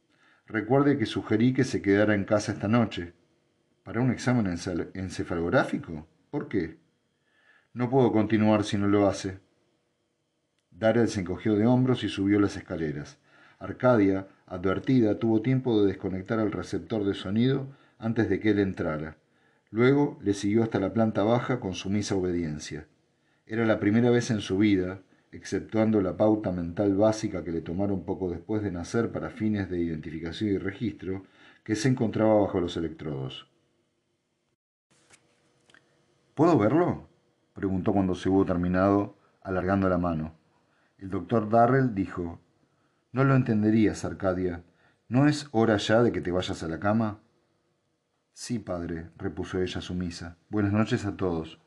Recuerde 0.47 0.97
que 0.97 1.05
sugerí 1.05 1.53
que 1.53 1.63
se 1.63 1.81
quedara 1.81 2.13
en 2.13 2.23
casa 2.23 2.51
esta 2.51 2.67
noche. 2.67 3.13
¿Para 3.83 4.01
un 4.01 4.11
examen 4.11 4.47
encefalográfico? 4.93 6.07
¿Por 6.29 6.47
qué? 6.47 6.77
No 7.73 7.89
puedo 7.89 8.11
continuar 8.11 8.63
si 8.63 8.77
no 8.77 8.87
lo 8.87 9.07
hace. 9.07 9.39
Darrell 10.71 11.07
se 11.07 11.21
encogió 11.21 11.55
de 11.55 11.65
hombros 11.65 12.03
y 12.03 12.09
subió 12.09 12.39
las 12.39 12.57
escaleras. 12.57 13.17
Arcadia, 13.59 14.27
advertida, 14.45 15.17
tuvo 15.17 15.41
tiempo 15.41 15.81
de 15.81 15.87
desconectar 15.87 16.39
el 16.39 16.51
receptor 16.51 17.05
de 17.05 17.15
sonido 17.15 17.67
antes 17.97 18.29
de 18.29 18.39
que 18.39 18.51
él 18.51 18.59
entrara. 18.59 19.17
Luego 19.71 20.19
le 20.21 20.33
siguió 20.33 20.63
hasta 20.63 20.79
la 20.79 20.93
planta 20.93 21.23
baja 21.23 21.59
con 21.59 21.73
sumisa 21.73 22.15
obediencia. 22.15 22.87
Era 23.47 23.65
la 23.65 23.79
primera 23.79 24.09
vez 24.09 24.29
en 24.31 24.41
su 24.41 24.57
vida, 24.57 24.99
exceptuando 25.36 26.01
la 26.01 26.15
pauta 26.15 26.51
mental 26.51 26.96
básica 26.96 27.44
que 27.44 27.51
le 27.51 27.62
tomaron 27.62 28.06
poco 28.06 28.30
después 28.30 28.63
de 28.63 28.72
nacer 28.72 29.12
para 29.12 29.30
fines 29.30 29.70
de 29.70 29.80
identificación 29.80 30.51
y 30.51 30.58
registro, 30.58 31.24
que 31.63 31.75
se 31.75 31.89
encontraba 31.89 32.42
bajo 32.42 32.62
los 32.62 32.77
electrodos. 32.77 33.48
¿Puedo 36.36 36.58
verlo? 36.58 37.08
preguntó 37.54 37.94
cuando 37.94 38.15
se 38.15 38.30
hubo 38.30 38.46
terminado, 38.46 39.18
alargando 39.42 39.89
la 39.89 39.98
mano. 39.98 40.34
El 40.98 41.10
doctor 41.10 41.50
Darrell 41.50 41.94
dijo, 41.94 42.39
No 43.12 43.24
lo 43.24 43.36
entenderías, 43.36 44.06
Arcadia. 44.06 44.63
¿No 45.08 45.27
es 45.27 45.48
hora 45.51 45.77
ya 45.77 46.01
de 46.01 46.12
que 46.12 46.22
te 46.22 46.32
vayas 46.32 46.63
a 46.63 46.68
la 46.68 46.80
cama? 46.80 47.20
Sí, 48.34 48.60
padre, 48.60 49.10
repuso 49.18 49.62
ella 49.62 49.82
sumisa. 49.82 50.38
Buenas 50.50 50.74
noches 50.74 51.06
a 51.06 51.15
todos. 51.15 51.60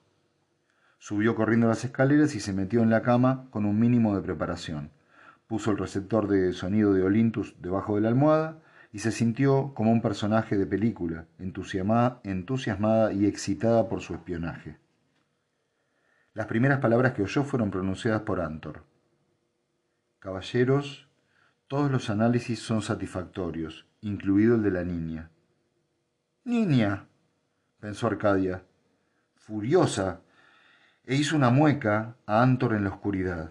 Subió 0.99 1.35
corriendo 1.35 1.69
las 1.69 1.85
escaleras 1.85 2.35
y 2.35 2.41
se 2.41 2.53
metió 2.53 2.83
en 2.83 2.91
la 2.91 3.03
cama 3.03 3.47
con 3.51 3.65
un 3.65 3.79
mínimo 3.79 4.17
de 4.17 4.23
preparación. 4.23 4.91
Puso 5.47 5.71
el 5.71 5.79
receptor 5.79 6.29
de 6.29 6.53
sonido 6.53 6.93
de 6.93 7.03
Olintus 7.03 7.55
debajo 7.61 7.95
de 7.95 8.03
la 8.03 8.09
almohada 8.09 8.61
y 8.93 8.99
se 8.99 9.13
sintió 9.13 9.73
como 9.75 9.93
un 9.93 10.03
personaje 10.03 10.57
de 10.57 10.67
película, 10.67 11.27
entusiasmada 11.39 13.13
y 13.13 13.27
excitada 13.27 13.89
por 13.89 14.01
su 14.01 14.15
espionaje. 14.15 14.79
Las 16.35 16.47
primeras 16.47 16.81
palabras 16.81 17.15
que 17.15 17.23
oyó 17.23 17.45
fueron 17.45 17.71
pronunciadas 17.71 18.23
por 18.23 18.41
Antor. 18.41 18.85
Caballeros, 20.19 21.09
todos 21.69 21.91
los 21.91 22.11
análisis 22.11 22.61
son 22.61 22.83
satisfactorios, 22.83 23.87
incluido 24.01 24.57
el 24.57 24.63
de 24.63 24.71
la 24.71 24.85
niña. 24.85 25.31
Niña, 26.45 27.07
pensó 27.79 28.07
Arcadia, 28.07 28.65
furiosa, 29.37 30.23
e 31.09 31.15
hizo 31.15 31.37
una 31.37 31.49
mueca 31.49 32.17
a 32.27 32.43
Antor 32.43 32.75
en 32.75 32.85
la 32.85 32.91
oscuridad. 32.91 33.51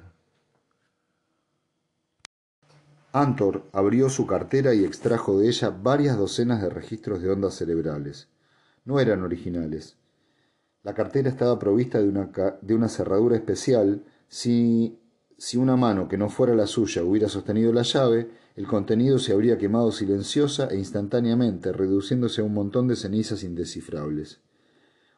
Antor 3.12 3.64
abrió 3.74 4.10
su 4.10 4.28
cartera 4.28 4.76
y 4.76 4.86
extrajo 4.86 5.40
de 5.40 5.48
ella 5.48 5.72
varias 5.72 6.20
docenas 6.20 6.62
de 6.62 6.70
registros 6.70 7.20
de 7.20 7.32
ondas 7.32 7.56
cerebrales. 7.56 8.28
No 8.86 9.00
eran 9.00 9.24
originales. 9.24 9.98
La 10.84 10.94
cartera 10.94 11.30
estaba 11.30 11.58
provista 11.58 12.00
de 12.00 12.08
una, 12.08 12.30
de 12.62 12.76
una 12.76 12.90
cerradura 12.90 13.36
especial. 13.36 14.04
Si, 14.28 15.00
si 15.40 15.58
una 15.58 15.76
mano 15.76 16.08
que 16.08 16.20
no 16.20 16.30
fuera 16.30 16.54
la 16.54 16.68
suya 16.68 17.04
hubiera 17.04 17.28
sostenido 17.28 17.74
la 17.74 17.82
llave, 17.82 18.30
el 18.56 18.68
contenido 18.68 19.18
se 19.18 19.34
habría 19.34 19.58
quemado 19.58 19.92
silenciosa 19.92 20.68
e 20.68 20.78
instantáneamente, 20.78 21.72
reduciéndose 21.72 22.42
a 22.42 22.44
un 22.44 22.54
montón 22.54 22.88
de 22.88 22.96
cenizas 22.96 23.44
indescifrables. 23.44 24.42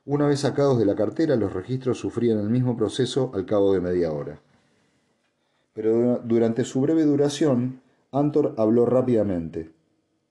Una 0.06 0.28
vez 0.28 0.40
sacados 0.40 0.80
de 0.80 0.86
la 0.86 0.96
cartera, 0.96 1.36
los 1.36 1.54
registros 1.54 2.00
sufrían 2.00 2.40
el 2.40 2.50
mismo 2.50 2.76
proceso 2.78 3.32
al 3.34 3.46
cabo 3.46 3.74
de 3.74 3.82
media 3.82 4.12
hora. 4.12 4.42
Pero 5.74 6.20
durante 6.24 6.64
su 6.66 6.82
breve 6.82 7.04
duración, 7.04 7.82
Antor 8.12 8.56
habló 8.58 8.86
rápidamente. 8.86 9.72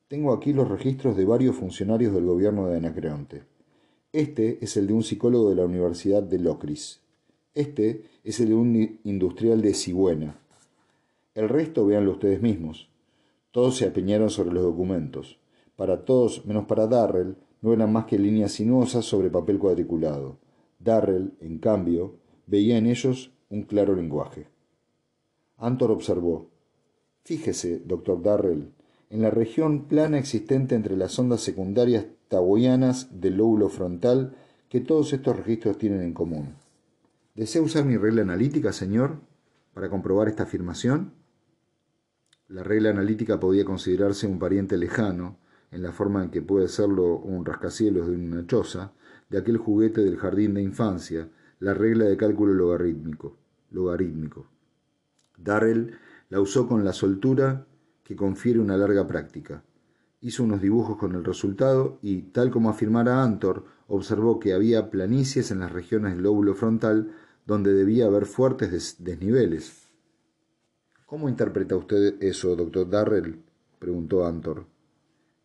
Tengo 0.08 0.32
aquí 0.32 0.52
los 0.52 0.68
registros 0.68 1.16
de 1.16 1.24
varios 1.24 1.56
funcionarios 1.56 2.12
del 2.12 2.24
gobierno 2.24 2.66
de 2.66 2.78
Anacreonte. 2.78 3.44
Este 4.12 4.58
es 4.62 4.76
el 4.76 4.86
de 4.86 4.94
un 4.94 5.02
psicólogo 5.02 5.50
de 5.50 5.56
la 5.56 5.66
Universidad 5.66 6.22
de 6.22 6.38
Locris. 6.38 7.00
Este 7.54 8.04
es 8.24 8.40
el 8.40 8.48
de 8.48 8.54
un 8.54 9.00
industrial 9.04 9.60
de 9.60 9.74
Sigüena. 9.74 10.38
El 11.34 11.48
resto 11.48 11.86
véanlo 11.86 12.12
ustedes 12.12 12.40
mismos. 12.40 12.88
Todos 13.50 13.76
se 13.76 13.86
apeñaron 13.86 14.30
sobre 14.30 14.52
los 14.52 14.62
documentos. 14.62 15.38
Para 15.76 16.04
todos, 16.04 16.44
menos 16.46 16.64
para 16.64 16.86
Darrell, 16.86 17.36
no 17.60 17.72
eran 17.72 17.92
más 17.92 18.06
que 18.06 18.18
líneas 18.18 18.52
sinuosas 18.52 19.04
sobre 19.04 19.30
papel 19.30 19.58
cuadriculado. 19.58 20.38
Darrell, 20.78 21.32
en 21.40 21.58
cambio, 21.58 22.16
veía 22.46 22.78
en 22.78 22.86
ellos 22.86 23.32
un 23.50 23.62
claro 23.62 23.94
lenguaje. 23.94 24.46
Antor 25.56 25.90
observó. 25.90 26.50
Fíjese, 27.24 27.80
doctor 27.84 28.22
Darrell, 28.22 28.70
en 29.10 29.22
la 29.22 29.30
región 29.30 29.84
plana 29.84 30.18
existente 30.18 30.74
entre 30.74 30.96
las 30.96 31.18
ondas 31.18 31.40
secundarias 31.40 32.06
taboyanas 32.28 33.20
del 33.20 33.38
lóbulo 33.38 33.68
frontal 33.68 34.36
que 34.68 34.80
todos 34.80 35.12
estos 35.12 35.36
registros 35.36 35.78
tienen 35.78 36.02
en 36.02 36.12
común. 36.12 36.54
¿Desea 37.34 37.62
usar 37.62 37.84
mi 37.84 37.96
regla 37.96 38.22
analítica, 38.22 38.72
señor, 38.72 39.20
para 39.72 39.88
comprobar 39.88 40.28
esta 40.28 40.42
afirmación? 40.42 41.12
La 42.48 42.62
regla 42.62 42.90
analítica 42.90 43.40
podía 43.40 43.64
considerarse 43.64 44.26
un 44.26 44.38
pariente 44.38 44.76
lejano, 44.76 45.36
en 45.70 45.82
la 45.82 45.92
forma 45.92 46.22
en 46.22 46.30
que 46.30 46.42
puede 46.42 46.68
serlo 46.68 47.16
un 47.18 47.44
rascacielos 47.44 48.08
de 48.08 48.14
una 48.14 48.46
choza, 48.46 48.92
de 49.28 49.38
aquel 49.38 49.58
juguete 49.58 50.02
del 50.02 50.16
jardín 50.16 50.54
de 50.54 50.62
infancia, 50.62 51.28
la 51.60 51.74
regla 51.74 52.04
de 52.04 52.16
cálculo 52.16 52.54
logarítmico. 52.54 53.36
logarítmico. 53.70 54.46
Darrell 55.36 55.92
la 56.30 56.40
usó 56.40 56.66
con 56.66 56.84
la 56.84 56.92
soltura 56.92 57.66
que 58.02 58.16
confiere 58.16 58.58
una 58.58 58.76
larga 58.76 59.06
práctica. 59.06 59.62
Hizo 60.20 60.42
unos 60.42 60.60
dibujos 60.60 60.96
con 60.96 61.14
el 61.14 61.24
resultado 61.24 61.98
y, 62.02 62.22
tal 62.22 62.50
como 62.50 62.70
afirmara 62.70 63.22
Antor, 63.22 63.64
observó 63.86 64.40
que 64.40 64.52
había 64.52 64.90
planicies 64.90 65.50
en 65.50 65.60
las 65.60 65.72
regiones 65.72 66.14
del 66.14 66.22
lóbulo 66.22 66.54
frontal 66.54 67.12
donde 67.46 67.72
debía 67.72 68.06
haber 68.06 68.26
fuertes 68.26 68.96
desniveles. 68.98 69.88
¿Cómo 71.06 71.28
interpreta 71.28 71.76
usted 71.76 72.16
eso, 72.20 72.54
doctor 72.56 72.88
Darrell? 72.90 73.42
preguntó 73.78 74.26
Antor. 74.26 74.66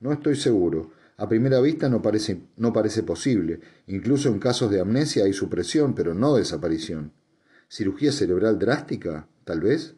No 0.03 0.11
estoy 0.11 0.35
seguro. 0.35 0.91
A 1.15 1.29
primera 1.29 1.61
vista 1.61 1.87
no 1.87 2.01
parece, 2.01 2.41
no 2.57 2.73
parece 2.73 3.03
posible. 3.03 3.61
Incluso 3.87 4.27
en 4.27 4.37
casos 4.37 4.69
de 4.69 4.81
amnesia 4.81 5.23
hay 5.23 5.31
supresión, 5.31 5.95
pero 5.95 6.13
no 6.13 6.35
desaparición. 6.35 7.13
¿Cirugía 7.69 8.11
cerebral 8.11 8.59
drástica? 8.59 9.29
Tal 9.45 9.61
vez. 9.61 9.95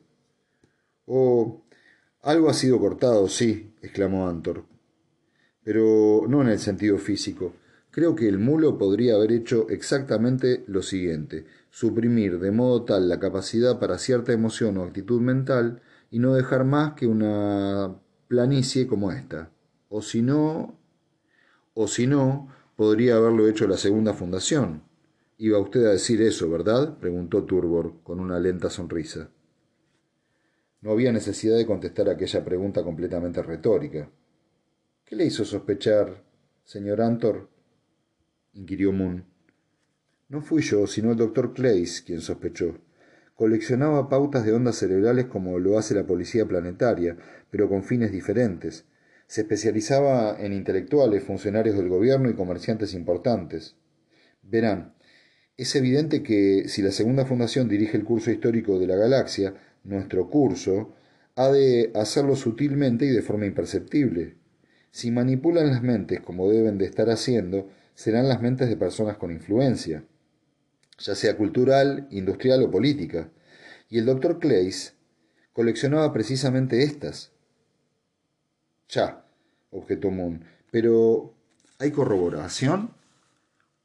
Oh, 1.08 1.64
algo 2.22 2.52
ha 2.52 2.54
sido 2.54 2.80
cortado, 2.80 3.28
sí, 3.28 3.74
exclamó 3.82 4.30
Antor. 4.30 4.66
Pero 5.64 6.26
no 6.30 6.44
en 6.44 6.50
el 6.50 6.60
sentido 6.60 7.00
físico. 7.00 7.54
Creo 7.90 8.16
que 8.16 8.28
el 8.28 8.38
mulo 8.38 8.78
podría 8.78 9.16
haber 9.16 9.32
hecho 9.32 9.68
exactamente 9.70 10.64
lo 10.68 10.84
siguiente 10.84 11.46
suprimir 11.72 12.38
de 12.38 12.52
modo 12.52 12.84
tal 12.84 13.10
la 13.10 13.20
capacidad 13.20 13.80
para 13.80 13.98
cierta 13.98 14.34
emoción 14.34 14.78
o 14.78 14.84
actitud 14.84 15.20
mental 15.20 15.82
y 16.12 16.20
no 16.20 16.36
dejar 16.36 16.64
más 16.64 16.94
que 16.94 17.08
una 17.08 17.96
planicie 18.28 18.86
como 18.86 19.12
esta. 19.12 19.50
O 19.98 20.02
si 20.02 20.22
no, 20.22 20.78
o 21.74 21.88
si 21.88 22.06
no, 22.06 22.50
podría 22.76 23.16
haberlo 23.16 23.48
hecho 23.48 23.66
la 23.66 23.78
segunda 23.78 24.14
fundación. 24.14 24.84
Iba 25.38 25.58
usted 25.58 25.86
a 25.86 25.92
decir 25.92 26.22
eso, 26.22 26.50
¿verdad? 26.50 26.98
preguntó 26.98 27.46
Turbor 27.46 28.04
con 28.04 28.20
una 28.20 28.38
lenta 28.38 28.70
sonrisa. 28.70 29.30
No 30.82 30.92
había 30.92 31.14
necesidad 31.14 31.56
de 31.56 31.66
contestar 31.66 32.10
aquella 32.10 32.44
pregunta 32.44 32.84
completamente 32.84 33.42
retórica. 33.42 34.12
¿Qué 35.06 35.16
le 35.16 35.28
hizo 35.28 35.46
sospechar, 35.46 36.26
señor 36.66 37.00
Antor? 37.00 37.48
inquirió 38.52 38.92
Moon. 38.92 39.24
No 40.28 40.42
fui 40.42 40.62
yo, 40.62 40.88
sino 40.88 41.12
el 41.12 41.18
doctor 41.18 41.54
Clays 41.54 42.02
quien 42.02 42.20
sospechó. 42.20 42.80
Coleccionaba 43.34 44.10
pautas 44.10 44.46
de 44.46 44.52
ondas 44.52 44.76
cerebrales 44.76 45.28
como 45.28 45.58
lo 45.58 45.78
hace 45.78 45.96
la 45.96 46.06
policía 46.06 46.46
planetaria, 46.46 47.18
pero 47.50 47.70
con 47.70 47.86
fines 47.86 48.12
diferentes. 48.12 48.84
Se 49.28 49.42
especializaba 49.42 50.38
en 50.40 50.54
intelectuales, 50.54 51.24
funcionarios 51.24 51.76
del 51.76 51.90
gobierno 51.90 52.30
y 52.30 52.36
comerciantes 52.36 52.94
importantes. 52.94 53.76
Verán, 54.44 54.96
es 55.58 55.76
evidente 55.76 56.22
que 56.22 56.68
si 56.68 56.82
la 56.82 56.92
segunda 56.92 57.26
fundación 57.26 57.70
dirige 57.70 57.98
el 57.98 58.04
curso 58.04 58.30
histórico 58.30 58.78
de 58.78 58.88
la 58.88 58.96
galaxia, 58.96 59.56
nuestro 59.84 60.30
curso, 60.30 60.94
ha 61.36 61.50
de 61.50 61.92
hacerlo 61.96 62.36
sutilmente 62.36 63.06
y 63.06 63.10
de 63.10 63.22
forma 63.22 63.46
imperceptible. 63.46 64.36
Si 64.92 65.12
manipulan 65.12 65.68
las 65.68 65.82
mentes 65.82 66.22
como 66.22 66.50
deben 66.50 66.78
de 66.78 66.86
estar 66.86 67.10
haciendo, 67.10 67.70
serán 67.94 68.28
las 68.28 68.42
mentes 68.42 68.70
de 68.70 68.78
personas 68.78 69.18
con 69.18 69.32
influencia, 69.32 70.06
ya 70.98 71.16
sea 71.16 71.36
cultural, 71.38 72.08
industrial 72.12 72.64
o 72.64 72.72
política. 72.72 73.32
Y 73.90 73.98
el 73.98 74.06
doctor 74.06 74.40
Clays 74.40 74.96
coleccionaba 75.54 76.12
precisamente 76.14 76.84
estas. 76.84 77.32
Ya, 78.90 79.26
objetó 79.72 80.12
Moon, 80.12 80.44
pero 80.72 81.34
¿hay 81.80 81.92
corroboración? 81.92 82.92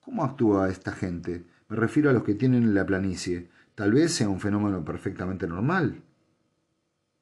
¿Cómo 0.00 0.24
actúa 0.24 0.68
esta 0.68 0.92
gente? 0.92 1.44
Me 1.68 1.76
refiero 1.76 2.10
a 2.10 2.12
los 2.12 2.24
que 2.24 2.34
tienen 2.34 2.74
la 2.74 2.84
planicie. 2.84 3.48
Tal 3.74 3.92
vez 3.92 4.12
sea 4.12 4.28
un 4.28 4.40
fenómeno 4.40 4.84
perfectamente 4.84 5.46
normal. 5.46 6.02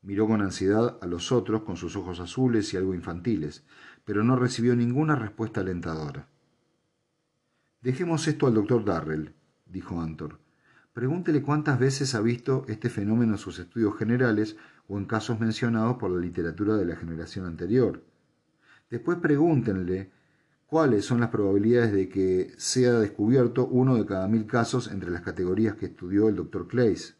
Miró 0.03 0.27
con 0.27 0.41
ansiedad 0.41 0.99
a 1.01 1.07
los 1.07 1.33
otros 1.33 1.63
con 1.63 1.77
sus 1.77 1.97
ojos 1.97 2.21
azules 2.21 2.73
y 2.73 2.77
algo 2.77 2.95
infantiles, 2.95 3.65
pero 4.05 4.25
no 4.25 4.37
recibió 4.37 4.75
ninguna 4.75 5.17
respuesta 5.17 5.61
alentadora. 5.61 6.29
Dejemos 7.81 8.27
esto 8.27 8.47
al 8.47 8.55
doctor 8.55 8.85
Darrell, 8.85 9.35
dijo 9.67 10.01
Antor. 10.01 10.39
Pregúntele 10.99 11.43
cuántas 11.43 11.79
veces 11.79 12.17
ha 12.17 12.21
visto 12.21 12.65
este 12.67 12.91
fenómeno 12.91 13.35
en 13.35 13.39
sus 13.39 13.61
estudios 13.61 13.97
generales 13.97 14.57
o 14.89 14.99
en 14.99 15.05
casos 15.05 15.39
mencionados 15.39 15.97
por 15.97 16.11
la 16.11 16.19
literatura 16.19 16.75
de 16.75 16.87
la 16.87 16.97
generación 16.97 17.47
anterior. 17.47 18.03
Después 18.91 19.19
pregúntenle 19.19 20.11
¿Cuáles 20.67 21.05
son 21.05 21.21
las 21.21 21.29
probabilidades 21.31 21.93
de 21.93 22.09
que 22.09 22.53
sea 22.57 22.95
descubierto 22.95 23.69
uno 23.69 23.95
de 23.95 24.07
cada 24.07 24.27
mil 24.27 24.45
casos 24.47 24.91
entre 24.91 25.13
las 25.13 25.21
categorías 25.21 25.77
que 25.77 25.87
estudió 25.87 26.29
el 26.29 26.35
Dr. 26.35 26.67
Clays? 26.67 27.17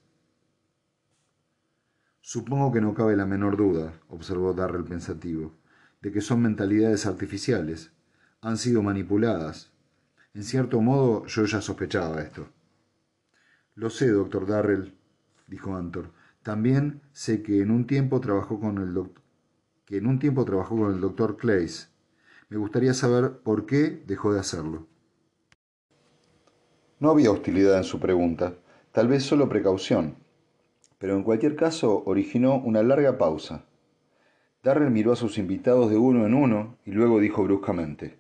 Supongo 2.21 2.73
que 2.73 2.81
no 2.81 2.95
cabe 2.95 3.15
la 3.15 3.27
menor 3.27 3.57
duda, 3.57 3.93
observó 4.09 4.55
Darrell 4.55 4.87
pensativo, 4.87 5.55
de 6.03 6.11
que 6.11 6.21
son 6.21 6.43
mentalidades 6.43 7.07
artificiales. 7.07 7.93
Han 8.41 8.59
sido 8.59 8.83
manipuladas. 8.83 9.71
En 10.35 10.43
cierto 10.43 10.81
modo, 10.81 11.27
yo 11.27 11.45
ya 11.45 11.61
sospechaba 11.61 12.21
esto. 12.23 12.58
Lo 13.79 13.91
sé, 13.91 14.09
doctor 14.09 14.45
Darrell, 14.45 14.93
dijo 15.47 15.77
Antor. 15.77 16.11
También 16.43 17.01
sé 17.13 17.45
que 17.45 17.61
en 17.63 17.71
un 17.71 17.87
tiempo 17.87 18.21
trabajó 18.21 18.59
con 18.59 18.79
el 18.79 18.93
doctor 18.93 19.23
que 19.85 19.99
en 19.99 20.09
un 20.09 20.19
tiempo 20.19 20.45
trabajó 20.45 20.77
con 20.77 20.93
el 20.93 21.01
doctor 21.01 21.37
Clays. 21.37 21.95
Me 22.49 22.57
gustaría 22.57 22.93
saber 22.93 23.39
por 23.45 23.67
qué 23.67 24.03
dejó 24.05 24.35
de 24.35 24.41
hacerlo. 24.41 24.89
No 26.99 27.11
había 27.11 27.31
hostilidad 27.31 27.79
en 27.79 27.85
su 27.85 28.01
pregunta, 28.01 28.57
tal 28.91 29.07
vez 29.07 29.23
solo 29.23 29.49
precaución, 29.49 30.17
pero 30.99 31.15
en 31.15 31.23
cualquier 31.23 31.55
caso 31.55 32.03
originó 32.05 32.57
una 32.57 32.83
larga 32.83 33.17
pausa. 33.17 33.65
Darrell 34.65 34.91
miró 34.91 35.13
a 35.13 35.17
sus 35.17 35.39
invitados 35.39 35.89
de 35.89 35.97
uno 35.97 36.27
en 36.27 36.35
uno 36.35 36.79
y 36.85 36.91
luego 36.91 37.21
dijo 37.21 37.45
bruscamente: 37.45 38.19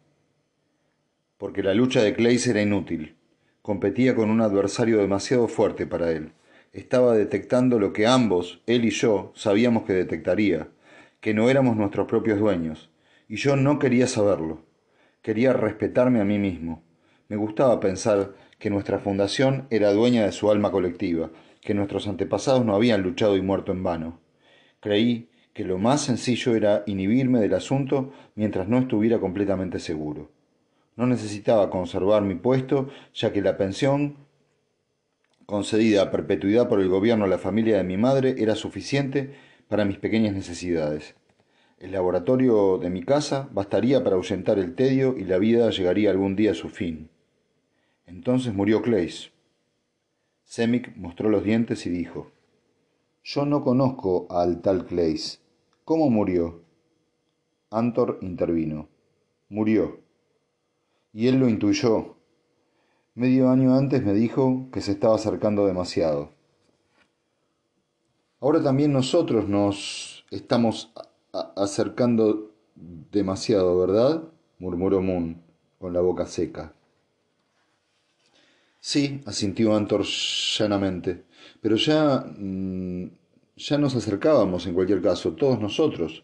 Porque 1.37 1.65
la 1.65 1.75
lucha 1.75 2.01
de 2.01 2.15
Clays 2.15 2.47
era 2.47 2.63
inútil. 2.63 3.18
Competía 3.63 4.15
con 4.15 4.31
un 4.31 4.41
adversario 4.41 4.99
demasiado 4.99 5.49
fuerte 5.49 5.87
para 5.87 6.11
él. 6.13 6.33
Estaba 6.73 7.15
detectando 7.15 7.79
lo 7.79 7.93
que 7.93 8.07
ambos, 8.07 8.63
él 8.67 8.85
y 8.85 8.91
yo, 8.91 9.33
sabíamos 9.35 9.85
que 9.85 9.93
detectaría 9.93 10.69
que 11.21 11.35
no 11.35 11.51
éramos 11.51 11.77
nuestros 11.77 12.07
propios 12.07 12.39
dueños, 12.39 12.91
y 13.29 13.37
yo 13.37 13.57
no 13.57 13.79
quería 13.79 14.07
saberlo. 14.07 14.63
Quería 15.23 15.53
respetarme 15.53 16.21
a 16.21 16.25
mí 16.25 16.39
mismo. 16.39 16.83
Me 17.29 17.37
gustaba 17.37 17.81
pensar 17.81 18.35
que 18.59 18.71
nuestra 18.71 18.99
fundación 18.99 19.67
era 19.71 19.93
dueña 19.93 20.25
de 20.25 20.33
su 20.33 20.51
alma 20.51 20.71
colectiva, 20.71 21.31
que 21.61 21.75
nuestros 21.75 22.07
antepasados 22.07 22.65
no 22.65 22.75
habían 22.75 23.03
luchado 23.03 23.37
y 23.37 23.43
muerto 23.43 23.73
en 23.73 23.83
vano. 23.83 24.21
Creí 24.81 25.29
que 25.53 25.65
lo 25.65 25.79
más 25.79 26.03
sencillo 26.03 26.55
era 26.55 26.85
inhibirme 26.87 27.41
del 27.41 27.55
asunto 27.55 28.13
mientras 28.37 28.69
no 28.69 28.79
estuviera 28.79 29.19
completamente 29.19 29.81
seguro. 29.81 30.31
No 30.99 31.07
necesitaba 31.07 31.71
conservar 31.71 32.23
mi 32.23 32.35
puesto, 32.35 32.89
ya 33.15 33.33
que 33.33 33.41
la 33.41 33.57
pensión 33.57 34.17
concedida 35.47 36.03
a 36.03 36.11
perpetuidad 36.11 36.69
por 36.69 36.81
el 36.81 36.89
gobierno 36.89 37.25
a 37.25 37.29
la 37.29 37.39
familia 37.39 37.77
de 37.77 37.85
mi 37.85 37.97
madre 37.97 38.35
era 38.39 38.57
suficiente 38.57 39.37
para 39.69 39.85
mis 39.85 39.99
pequeñas 39.99 40.35
necesidades. 40.35 41.15
El 41.79 41.93
laboratorio 41.93 42.79
de 42.79 42.91
mi 42.91 43.05
casa 43.05 43.49
bastaría 43.53 44.03
para 44.03 44.17
ahuyentar 44.17 44.59
el 44.59 44.75
tedio 44.75 45.17
y 45.17 45.23
la 45.23 45.39
vida 45.39 45.71
llegaría 45.71 46.11
algún 46.11 46.35
día 46.35 46.51
a 46.51 46.55
su 46.55 46.69
fin. 46.69 47.09
Entonces 48.05 48.53
murió 48.53 48.83
Clays. 48.83 49.31
Semik 50.43 50.97
mostró 50.97 51.31
los 51.31 51.45
dientes 51.45 51.87
y 51.87 51.91
dijo, 51.91 52.33
Yo 53.23 53.47
no 53.47 53.63
conozco 53.63 54.27
al 54.31 54.63
tal 54.63 54.85
Clays. 54.85 55.41
¿Cómo 55.85 56.11
murió? 56.11 56.65
Antor 57.71 58.19
intervino. 58.21 58.89
Murió. 59.49 60.08
Y 61.19 61.27
él 61.27 61.41
lo 61.41 61.49
intuyó. 61.49 62.15
Medio 63.17 63.51
año 63.51 63.75
antes 63.75 64.05
me 64.05 64.15
dijo 64.15 64.69
que 64.73 64.81
se 64.81 64.93
estaba 64.93 65.17
acercando 65.17 65.67
demasiado. 65.67 66.31
Ahora 68.39 68.63
también 68.63 68.93
nosotros 68.93 69.49
nos 69.49 70.25
estamos 70.31 70.93
acercando 71.57 72.53
demasiado, 72.77 73.77
¿verdad? 73.81 74.29
murmuró 74.61 75.03
Moon 75.03 75.43
con 75.81 75.93
la 75.93 76.01
boca 76.01 76.25
seca. 76.25 76.73
Sí, 78.79 79.21
asintió 79.27 79.75
Antor 79.75 80.05
llanamente, 80.05 81.25
pero 81.61 81.75
ya 81.75 82.25
mm, 82.39 83.11
ya 83.57 83.77
nos 83.77 83.97
acercábamos 83.97 84.69
en 84.69 84.75
cualquier 84.75 85.03
caso, 85.03 85.33
todos 85.33 85.59
nosotros. 85.59 86.23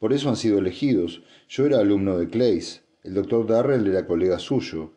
Por 0.00 0.12
eso 0.12 0.28
han 0.28 0.34
sido 0.34 0.58
elegidos. 0.58 1.22
Yo 1.48 1.66
era 1.66 1.78
alumno 1.78 2.18
de 2.18 2.28
Clays, 2.28 2.83
el 3.04 3.14
doctor 3.14 3.46
Darrell 3.46 3.86
era 3.86 4.06
colega 4.06 4.38
suyo. 4.38 4.92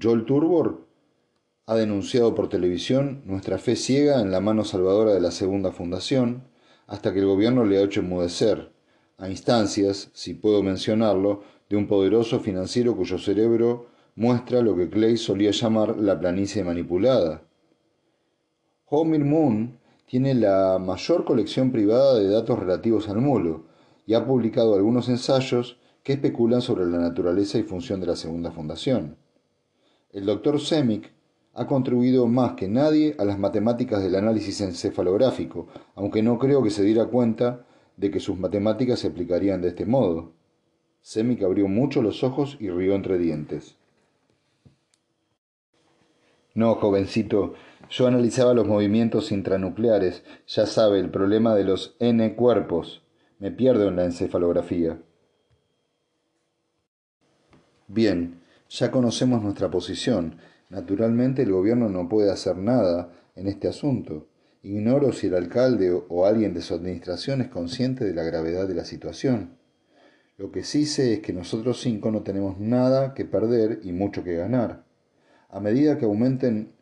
Joel 0.00 0.24
Turbor 0.24 0.86
ha 1.66 1.74
denunciado 1.74 2.34
por 2.34 2.48
televisión 2.48 3.22
nuestra 3.26 3.58
fe 3.58 3.76
ciega 3.76 4.22
en 4.22 4.30
la 4.30 4.40
mano 4.40 4.64
salvadora 4.64 5.12
de 5.12 5.20
la 5.20 5.32
segunda 5.32 5.72
fundación, 5.72 6.44
hasta 6.86 7.12
que 7.12 7.18
el 7.18 7.26
gobierno 7.26 7.64
le 7.64 7.78
ha 7.78 7.82
hecho 7.82 8.00
enmudecer, 8.00 8.72
a 9.18 9.28
instancias, 9.28 10.10
si 10.14 10.34
puedo 10.34 10.62
mencionarlo, 10.62 11.42
de 11.68 11.76
un 11.76 11.88
poderoso 11.88 12.40
financiero 12.40 12.96
cuyo 12.96 13.18
cerebro 13.18 13.88
muestra 14.14 14.62
lo 14.62 14.76
que 14.76 14.88
Clay 14.88 15.16
solía 15.16 15.50
llamar 15.50 15.98
la 15.98 16.18
planicie 16.18 16.64
manipulada. 16.64 17.42
Homer 18.86 19.24
Moon 19.24 19.78
tiene 20.06 20.34
la 20.34 20.78
mayor 20.78 21.24
colección 21.24 21.72
privada 21.72 22.18
de 22.18 22.28
datos 22.28 22.58
relativos 22.58 23.08
al 23.08 23.18
mulo 23.18 23.66
y 24.06 24.14
ha 24.14 24.24
publicado 24.24 24.74
algunos 24.74 25.08
ensayos 25.08 25.78
que 26.08 26.14
especulan 26.14 26.62
sobre 26.62 26.86
la 26.86 26.96
naturaleza 26.96 27.58
y 27.58 27.64
función 27.64 28.00
de 28.00 28.06
la 28.06 28.16
segunda 28.16 28.50
fundación. 28.50 29.18
El 30.10 30.24
doctor 30.24 30.58
Semik 30.58 31.12
ha 31.52 31.66
contribuido 31.66 32.26
más 32.26 32.54
que 32.54 32.66
nadie 32.66 33.14
a 33.18 33.26
las 33.26 33.38
matemáticas 33.38 34.02
del 34.02 34.14
análisis 34.14 34.62
encefalográfico, 34.62 35.66
aunque 35.94 36.22
no 36.22 36.38
creo 36.38 36.62
que 36.62 36.70
se 36.70 36.82
diera 36.82 37.04
cuenta 37.08 37.66
de 37.98 38.10
que 38.10 38.20
sus 38.20 38.38
matemáticas 38.38 39.00
se 39.00 39.08
aplicarían 39.08 39.60
de 39.60 39.68
este 39.68 39.84
modo. 39.84 40.32
Semik 41.02 41.42
abrió 41.42 41.68
mucho 41.68 42.00
los 42.00 42.24
ojos 42.24 42.56
y 42.58 42.70
rió 42.70 42.94
entre 42.94 43.18
dientes. 43.18 43.76
No, 46.54 46.76
jovencito, 46.76 47.52
yo 47.90 48.06
analizaba 48.06 48.54
los 48.54 48.66
movimientos 48.66 49.30
intranucleares, 49.30 50.24
ya 50.46 50.64
sabe, 50.64 51.00
el 51.00 51.10
problema 51.10 51.54
de 51.54 51.64
los 51.64 51.96
N 51.98 52.34
cuerpos. 52.34 53.02
Me 53.38 53.50
pierdo 53.50 53.88
en 53.88 53.96
la 53.96 54.06
encefalografía. 54.06 55.02
Bien, 57.88 58.40
ya 58.68 58.90
conocemos 58.90 59.42
nuestra 59.42 59.70
posición. 59.70 60.36
Naturalmente 60.68 61.42
el 61.42 61.52
gobierno 61.52 61.88
no 61.88 62.06
puede 62.06 62.30
hacer 62.30 62.58
nada 62.58 63.10
en 63.34 63.48
este 63.48 63.66
asunto. 63.66 64.26
Ignoro 64.62 65.12
si 65.12 65.28
el 65.28 65.34
alcalde 65.34 65.90
o 65.90 66.26
alguien 66.26 66.52
de 66.52 66.60
su 66.60 66.74
administración 66.74 67.40
es 67.40 67.48
consciente 67.48 68.04
de 68.04 68.12
la 68.12 68.24
gravedad 68.24 68.68
de 68.68 68.74
la 68.74 68.84
situación. 68.84 69.56
Lo 70.36 70.52
que 70.52 70.64
sí 70.64 70.84
sé 70.84 71.14
es 71.14 71.20
que 71.20 71.32
nosotros 71.32 71.80
cinco 71.80 72.10
no 72.10 72.22
tenemos 72.22 72.60
nada 72.60 73.14
que 73.14 73.24
perder 73.24 73.80
y 73.82 73.92
mucho 73.92 74.22
que 74.22 74.36
ganar. 74.36 74.84
A 75.48 75.58
medida 75.58 75.96
que 75.96 76.04
aumenten 76.04 76.72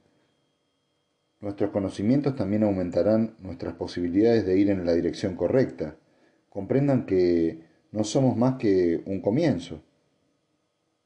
nuestros 1.41 1.71
conocimientos, 1.71 2.35
también 2.35 2.65
aumentarán 2.65 3.37
nuestras 3.39 3.75
posibilidades 3.75 4.45
de 4.45 4.59
ir 4.59 4.71
en 4.71 4.85
la 4.85 4.93
dirección 4.93 5.37
correcta. 5.37 5.95
Comprendan 6.49 7.07
que 7.07 7.61
no 7.93 8.03
somos 8.03 8.37
más 8.37 8.57
que 8.57 9.05
un 9.07 9.21
comienzo. 9.21 9.83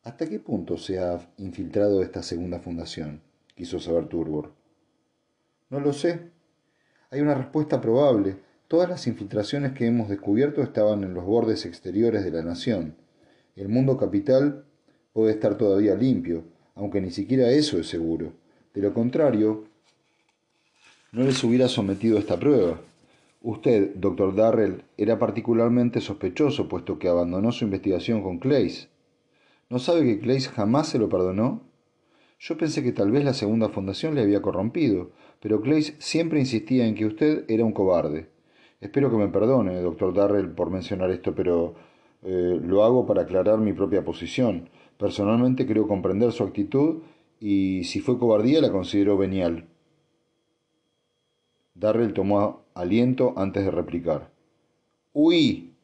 ¿Hasta 0.03 0.27
qué 0.27 0.39
punto 0.39 0.79
se 0.79 0.99
ha 0.99 1.21
infiltrado 1.37 2.03
esta 2.03 2.23
segunda 2.23 2.59
fundación? 2.59 3.21
quiso 3.55 3.79
saber 3.79 4.07
Turbor. 4.07 4.53
No 5.69 5.81
lo 5.81 5.93
sé. 5.93 6.31
Hay 7.11 7.21
una 7.21 7.35
respuesta 7.35 7.83
probable. 7.83 8.37
Todas 8.69 8.89
las 8.89 9.07
infiltraciones 9.07 9.73
que 9.73 9.87
hemos 9.87 10.09
descubierto 10.09 10.63
estaban 10.63 11.05
en 11.05 11.13
los 11.13 11.27
bordes 11.27 11.67
exteriores 11.67 12.25
de 12.25 12.31
la 12.31 12.43
nación. 12.43 12.95
El 13.57 13.69
mundo 13.69 13.99
capital 13.99 14.65
puede 15.13 15.33
estar 15.33 15.59
todavía 15.59 15.95
limpio, 15.95 16.45
aunque 16.75 17.03
ni 17.03 17.11
siquiera 17.11 17.51
eso 17.51 17.79
es 17.79 17.87
seguro. 17.87 18.33
De 18.73 18.81
lo 18.81 18.95
contrario, 18.95 19.65
no 21.13 21.25
les 21.25 21.45
hubiera 21.45 21.69
sometido 21.69 22.19
esta 22.19 22.39
prueba. 22.39 22.81
Usted, 23.43 23.95
doctor 23.97 24.35
Darrell, 24.35 24.85
era 24.97 25.19
particularmente 25.19 26.01
sospechoso, 26.01 26.69
puesto 26.69 26.99
que 26.99 27.09
abandonó 27.09 27.53
su 27.53 27.65
investigación 27.65 28.23
con 28.23 28.39
Clays. 28.39 28.89
¿No 29.71 29.79
sabe 29.79 30.05
que 30.05 30.19
Clays 30.19 30.49
jamás 30.49 30.89
se 30.89 30.99
lo 30.99 31.09
perdonó? 31.09 31.63
Yo 32.41 32.59
pensé 32.59 32.83
que 32.83 32.91
tal 32.91 33.13
vez 33.13 33.25
la 33.25 33.35
segunda 33.35 33.69
fundación 33.69 34.17
le 34.17 34.23
había 34.23 34.43
corrompido, 34.43 35.13
pero 35.41 35.61
Clays 35.61 35.95
siempre 36.01 36.41
insistía 36.41 36.89
en 36.89 36.97
que 36.97 37.07
usted 37.07 37.45
era 37.49 37.65
un 37.65 37.73
cobarde. 37.73 38.31
Espero 38.81 39.13
que 39.13 39.17
me 39.17 39.29
perdone, 39.29 39.81
doctor 39.81 40.13
Darrell, 40.13 40.51
por 40.51 40.71
mencionar 40.71 41.13
esto, 41.13 41.37
pero 41.37 41.77
eh, 42.25 42.59
lo 42.61 42.83
hago 42.83 43.07
para 43.07 43.23
aclarar 43.23 43.59
mi 43.59 43.73
propia 43.73 44.05
posición. 44.05 44.69
Personalmente 44.99 45.65
creo 45.67 45.87
comprender 45.87 46.33
su 46.33 46.43
actitud 46.43 47.03
y 47.39 47.85
si 47.85 48.01
fue 48.01 48.19
cobardía 48.19 48.61
la 48.61 48.73
considero 48.73 49.17
venial. 49.17 49.69
Darrell 51.75 52.13
tomó 52.13 52.65
aliento 52.75 53.35
antes 53.37 53.65
de 53.65 53.71
replicar. 53.71 54.33
Huí, 55.13 55.75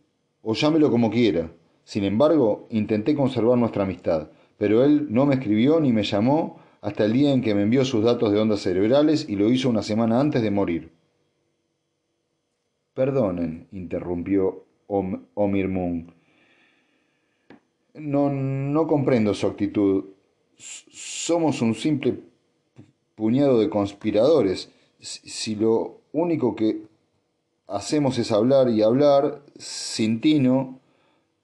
o 0.42 0.54
llámelo 0.54 0.90
como 0.90 1.08
quiera. 1.08 1.52
Sin 1.86 2.02
embargo, 2.02 2.66
intenté 2.70 3.14
conservar 3.14 3.56
nuestra 3.56 3.84
amistad, 3.84 4.28
pero 4.58 4.84
él 4.84 5.06
no 5.08 5.24
me 5.24 5.36
escribió 5.36 5.78
ni 5.78 5.92
me 5.92 6.02
llamó 6.02 6.58
hasta 6.80 7.04
el 7.04 7.12
día 7.12 7.32
en 7.32 7.42
que 7.42 7.54
me 7.54 7.62
envió 7.62 7.84
sus 7.84 8.02
datos 8.02 8.32
de 8.32 8.40
ondas 8.40 8.60
cerebrales 8.60 9.28
y 9.28 9.36
lo 9.36 9.52
hizo 9.52 9.68
una 9.68 9.82
semana 9.82 10.18
antes 10.18 10.42
de 10.42 10.50
morir. 10.50 10.90
Perdonen, 12.92 13.68
interrumpió 13.70 14.64
Omir 14.88 15.68
Moon. 15.68 16.12
No, 17.94 18.30
no 18.30 18.86
comprendo 18.88 19.32
su 19.32 19.46
actitud. 19.46 20.06
Somos 20.58 21.62
un 21.62 21.76
simple 21.76 22.18
puñado 23.14 23.60
de 23.60 23.70
conspiradores. 23.70 24.72
Si 24.98 25.54
lo 25.54 26.00
único 26.10 26.56
que 26.56 26.82
hacemos 27.68 28.18
es 28.18 28.32
hablar 28.32 28.70
y 28.70 28.82
hablar, 28.82 29.42
sin 29.56 30.20
tino, 30.20 30.80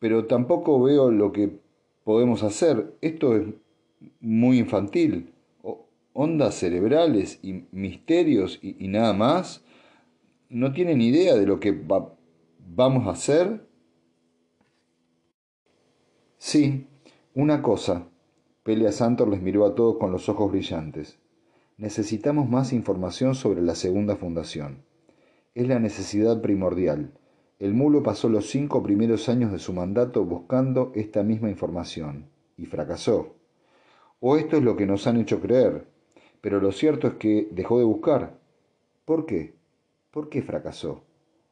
pero 0.03 0.27
tampoco 0.27 0.83
veo 0.83 1.13
lo 1.13 1.31
que 1.31 1.61
podemos 2.03 2.43
hacer. 2.43 2.97
Esto 3.03 3.37
es 3.37 3.45
muy 4.19 4.59
infantil. 4.59 5.33
Ondas 6.13 6.57
cerebrales 6.57 7.39
y 7.41 7.67
misterios 7.71 8.59
y, 8.61 8.89
nada 8.89 9.13
más. 9.13 9.63
No 10.49 10.73
tienen 10.73 11.01
idea 11.01 11.37
de 11.37 11.47
lo 11.47 11.61
que 11.61 11.81
vamos 12.59 13.07
a 13.07 13.13
hacer. 13.13 13.65
Sí, 16.37 16.89
una 17.35 17.63
cosa. 17.63 18.09
Pelea 18.65 18.91
Santor 18.91 19.29
les 19.29 19.41
miró 19.41 19.65
a 19.65 19.77
todos 19.77 19.99
con 19.99 20.11
los 20.11 20.29
ojos 20.29 20.51
brillantes. 20.51 21.21
Necesitamos 21.77 22.51
más 22.51 22.73
información 22.73 23.37
sobre 23.37 23.63
la 23.63 23.77
segunda 23.77 24.17
fundación. 24.17 24.83
Es 25.55 25.69
la 25.69 25.79
necesidad 25.79 26.43
primordial. 26.43 27.13
El 27.63 27.75
mulo 27.75 28.03
pasó 28.03 28.29
los 28.29 28.51
cinco 28.51 28.83
primeros 28.83 29.29
años 29.29 29.53
de 29.53 29.61
su 29.61 29.73
mandato 29.73 30.25
buscando 30.25 30.91
esta 30.97 31.23
misma 31.23 31.49
información 31.49 32.29
y 32.57 32.67
fracasó. 32.67 33.37
O 34.19 34.37
esto 34.37 34.57
es 34.57 34.65
lo 34.65 34.75
que 34.75 34.85
nos 34.85 35.07
han 35.07 35.19
hecho 35.19 35.41
creer, 35.41 35.87
pero 36.41 36.61
lo 36.61 36.73
cierto 36.73 37.07
es 37.07 37.15
que 37.15 37.47
dejó 37.53 37.79
de 37.79 37.85
buscar. 37.85 38.37
¿Por 39.05 39.27
qué? 39.27 39.55
¿Por 40.11 40.29
qué 40.29 40.43
fracasó? 40.43 41.05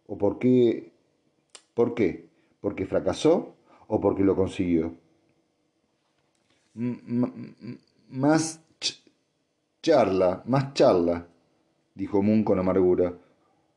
¿O 0.08 0.18
por 0.18 0.40
qué? 0.40 0.90
¿Por 1.74 1.94
qué? 1.94 2.26
¿Porque 2.60 2.86
fracasó 2.86 3.54
o 3.86 4.00
porque 4.00 4.24
lo 4.24 4.34
consiguió? 4.34 4.92
más 8.08 8.60
charla, 9.80 10.42
más 10.44 10.74
charla, 10.74 11.28
dijo 11.94 12.20
Moon 12.20 12.42
con 12.42 12.58
amargura. 12.58 13.14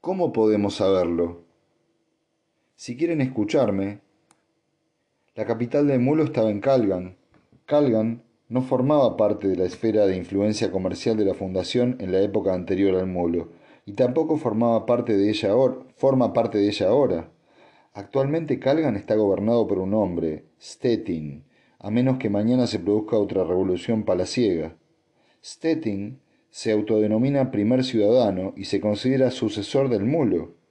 ¿Cómo 0.01 0.33
podemos 0.33 0.77
saberlo? 0.77 1.42
Si 2.75 2.97
quieren 2.97 3.21
escucharme, 3.21 3.99
la 5.35 5.45
capital 5.45 5.87
del 5.87 5.99
mulo 5.99 6.23
estaba 6.23 6.49
en 6.49 6.59
Calgan. 6.59 7.17
Calgan 7.65 8.23
no 8.49 8.61
formaba 8.61 9.15
parte 9.15 9.47
de 9.47 9.55
la 9.55 9.65
esfera 9.65 10.05
de 10.05 10.17
influencia 10.17 10.71
comercial 10.71 11.15
de 11.17 11.25
la 11.25 11.33
fundación 11.33 11.95
en 11.99 12.11
la 12.11 12.21
época 12.21 12.53
anterior 12.53 12.95
al 12.95 13.07
mulo, 13.07 13.49
y 13.85 13.93
tampoco 13.93 14.37
formaba 14.37 14.85
parte 14.85 15.15
de 15.15 15.29
ella 15.29 15.51
ahora, 15.51 15.77
forma 15.95 16.33
parte 16.33 16.57
de 16.57 16.67
ella 16.67 16.87
ahora. 16.87 17.31
Actualmente 17.93 18.59
Calgan 18.59 18.95
está 18.95 19.15
gobernado 19.15 19.67
por 19.67 19.79
un 19.79 19.93
hombre, 19.93 20.45
Stettin, 20.61 21.45
a 21.79 21.91
menos 21.91 22.17
que 22.17 22.29
mañana 22.29 22.65
se 22.65 22.79
produzca 22.79 23.17
otra 23.17 23.43
revolución 23.43 24.03
palaciega. 24.03 24.75
Stettin 25.43 26.19
se 26.49 26.71
autodenomina 26.71 27.51
primer 27.51 27.83
ciudadano 27.83 28.53
y 28.55 28.65
se 28.65 28.81
considera 28.81 29.31
sucesor 29.31 29.89
del 29.89 30.05
mulo. 30.05 30.62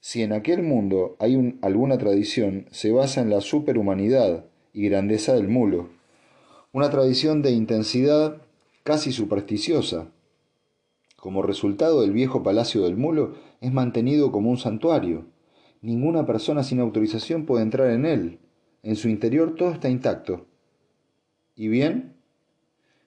Si 0.00 0.22
en 0.22 0.32
aquel 0.32 0.62
mundo 0.62 1.16
hay 1.18 1.58
alguna 1.62 1.98
tradición, 1.98 2.66
se 2.70 2.92
basa 2.92 3.20
en 3.20 3.30
la 3.30 3.40
superhumanidad 3.40 4.44
y 4.72 4.88
grandeza 4.88 5.34
del 5.34 5.48
mulo 5.48 5.98
una 6.72 6.90
tradición 6.90 7.40
de 7.40 7.50
intensidad 7.52 8.42
casi 8.84 9.10
supersticiosa. 9.10 10.08
Como 11.16 11.42
resultado, 11.42 12.04
el 12.04 12.12
viejo 12.12 12.42
palacio 12.42 12.82
del 12.82 12.96
mulo 12.96 13.34
es 13.60 13.72
mantenido 13.72 14.30
como 14.30 14.50
un 14.50 14.58
santuario. 14.58 15.24
Ninguna 15.80 16.26
persona 16.26 16.62
sin 16.62 16.80
autorización 16.80 17.46
puede 17.46 17.62
entrar 17.62 17.90
en 17.90 18.04
él. 18.04 18.38
En 18.82 18.96
su 18.96 19.08
interior 19.08 19.54
todo 19.54 19.72
está 19.72 19.88
intacto. 19.88 20.46
¿Y 21.56 21.68
bien? 21.68 22.14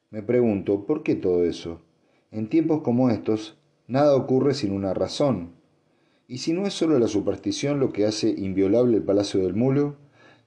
Me 0.10 0.24
pregunto, 0.24 0.86
¿por 0.86 1.04
qué 1.04 1.16
todo 1.16 1.46
eso? 1.46 1.82
En 2.32 2.50
tiempos 2.50 2.82
como 2.82 3.10
estos, 3.10 3.58
nada 3.88 4.16
ocurre 4.16 4.54
sin 4.56 4.72
una 4.72 4.94
razón. 4.94 5.54
¿Y 6.32 6.38
si 6.38 6.54
no 6.54 6.66
es 6.66 6.74
solo 6.74 6.98
la 6.98 7.10
superstición 7.10 7.82
lo 7.82 7.92
que 7.92 8.06
hace 8.06 8.30
inviolable 8.30 8.96
el 8.96 9.04
palacio 9.04 9.44
del 9.44 9.54
mulo? 9.54 9.98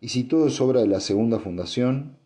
¿Y 0.01 0.09
si 0.09 0.25
todo 0.25 0.47
es 0.47 0.59
obra 0.62 0.81
de 0.81 0.88
la 0.88 0.99
segunda 0.99 1.38
fundación? 1.38 2.16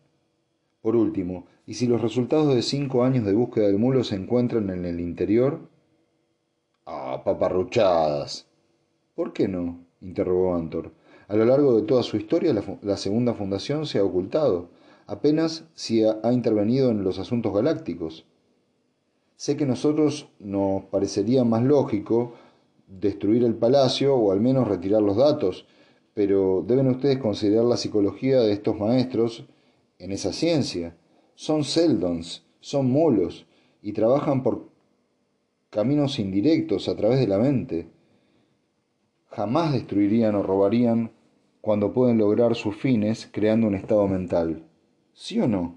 Por 0.81 0.95
último, 0.95 1.45
¿y 1.67 1.73
si 1.73 1.85
los 1.85 2.01
resultados 2.01 2.55
de 2.55 2.61
cinco 2.61 3.03
años 3.03 3.25
de 3.25 3.33
búsqueda 3.33 3.67
del 3.67 3.77
mulo 3.77 4.05
se 4.05 4.15
encuentran 4.15 4.69
en 4.69 4.85
el 4.85 5.01
interior? 5.01 5.59
Ah, 6.85 7.21
paparruchadas. 7.25 8.47
¿Por 9.13 9.33
qué 9.33 9.49
no? 9.49 9.83
interrogó 9.99 10.55
Antor. 10.55 10.93
A 11.27 11.35
lo 11.35 11.43
largo 11.43 11.81
de 11.81 11.85
toda 11.85 12.01
su 12.03 12.15
historia, 12.15 12.55
la, 12.81 12.95
segunda 12.95 13.33
fundación 13.33 13.85
se 13.85 13.99
ha 13.99 14.05
ocultado, 14.05 14.69
apenas 15.05 15.65
si 15.73 16.05
ha, 16.05 16.17
ha 16.23 16.31
intervenido 16.31 16.91
en 16.91 17.03
los 17.03 17.19
asuntos 17.19 17.53
galácticos. 17.53 18.25
Sé 19.35 19.57
que 19.57 19.65
nosotros 19.65 20.29
nos 20.39 20.85
parecería 20.85 21.43
más 21.43 21.63
lógico 21.63 22.35
destruir 22.89 23.43
el 23.43 23.55
palacio 23.55 24.15
o 24.15 24.31
al 24.31 24.41
menos 24.41 24.67
retirar 24.67 25.01
los 25.01 25.17
datos, 25.17 25.65
pero 26.13 26.65
deben 26.67 26.87
ustedes 26.87 27.19
considerar 27.19 27.65
la 27.65 27.77
psicología 27.77 28.41
de 28.41 28.51
estos 28.51 28.77
maestros 28.77 29.45
en 29.99 30.11
esa 30.11 30.33
ciencia. 30.33 30.97
Son 31.35 31.63
seldons, 31.63 32.45
son 32.59 32.89
mulos, 32.89 33.45
y 33.81 33.93
trabajan 33.93 34.43
por 34.43 34.67
caminos 35.69 36.19
indirectos 36.19 36.89
a 36.89 36.95
través 36.95 37.19
de 37.19 37.27
la 37.27 37.37
mente. 37.37 37.87
Jamás 39.27 39.71
destruirían 39.71 40.35
o 40.35 40.43
robarían 40.43 41.11
cuando 41.61 41.93
pueden 41.93 42.17
lograr 42.17 42.55
sus 42.55 42.75
fines 42.75 43.29
creando 43.31 43.67
un 43.67 43.75
estado 43.75 44.07
mental. 44.07 44.63
¿Sí 45.13 45.39
o 45.39 45.47
no? 45.47 45.75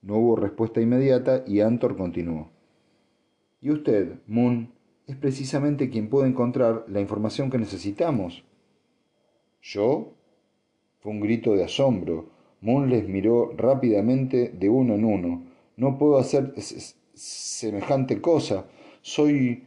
No 0.00 0.16
hubo 0.16 0.36
respuesta 0.36 0.80
inmediata 0.80 1.44
y 1.46 1.60
Antor 1.60 1.96
continuó. 1.96 2.50
Y 3.60 3.70
usted, 3.70 4.20
Moon, 4.26 4.72
es 5.08 5.16
precisamente 5.16 5.88
quien 5.88 6.08
puede 6.08 6.28
encontrar 6.28 6.84
la 6.86 7.00
información 7.00 7.50
que 7.50 7.58
necesitamos. 7.58 8.44
¿Yo? 9.62 10.12
Fue 11.00 11.10
un 11.10 11.20
grito 11.20 11.54
de 11.54 11.64
asombro. 11.64 12.28
Moon 12.60 12.90
les 12.90 13.08
miró 13.08 13.52
rápidamente 13.56 14.50
de 14.50 14.68
uno 14.68 14.94
en 14.94 15.04
uno. 15.04 15.42
No 15.76 15.96
puedo 15.96 16.18
hacer 16.18 16.54
semejante 17.14 18.20
cosa. 18.20 18.66
Soy 19.00 19.64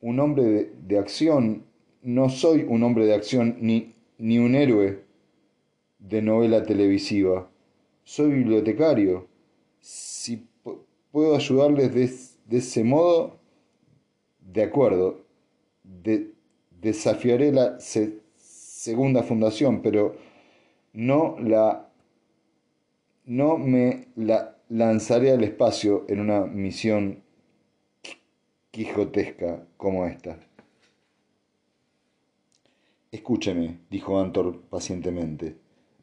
un 0.00 0.18
hombre 0.18 0.72
de, 0.82 0.98
acción. 0.98 1.64
No 2.02 2.28
soy 2.28 2.66
un 2.68 2.82
hombre 2.82 3.06
de 3.06 3.14
acción 3.14 3.58
ni, 3.60 3.94
ni 4.18 4.38
un 4.38 4.54
héroe 4.56 5.04
de 6.00 6.22
novela 6.22 6.64
televisiva. 6.64 7.48
Soy 8.02 8.32
bibliotecario. 8.32 9.28
Si 9.78 10.48
puedo 11.12 11.36
ayudarles 11.36 12.38
de, 12.48 12.58
ese 12.58 12.82
modo, 12.84 13.39
de 14.52 14.62
acuerdo. 14.62 15.24
desafiaré 16.80 17.52
la 17.52 17.78
segunda 17.80 19.22
fundación, 19.22 19.82
pero 19.82 20.16
no 20.92 21.36
la 21.38 21.90
no 23.26 23.58
me 23.58 24.08
la 24.16 24.56
lanzaré 24.70 25.30
al 25.30 25.44
espacio 25.44 26.04
en 26.08 26.20
una 26.20 26.46
misión 26.46 27.22
quijotesca 28.70 29.66
como 29.76 30.06
esta. 30.06 30.38
Escúcheme, 33.12 33.78
dijo 33.90 34.18
Antor 34.18 34.62
pacientemente. 34.62 35.56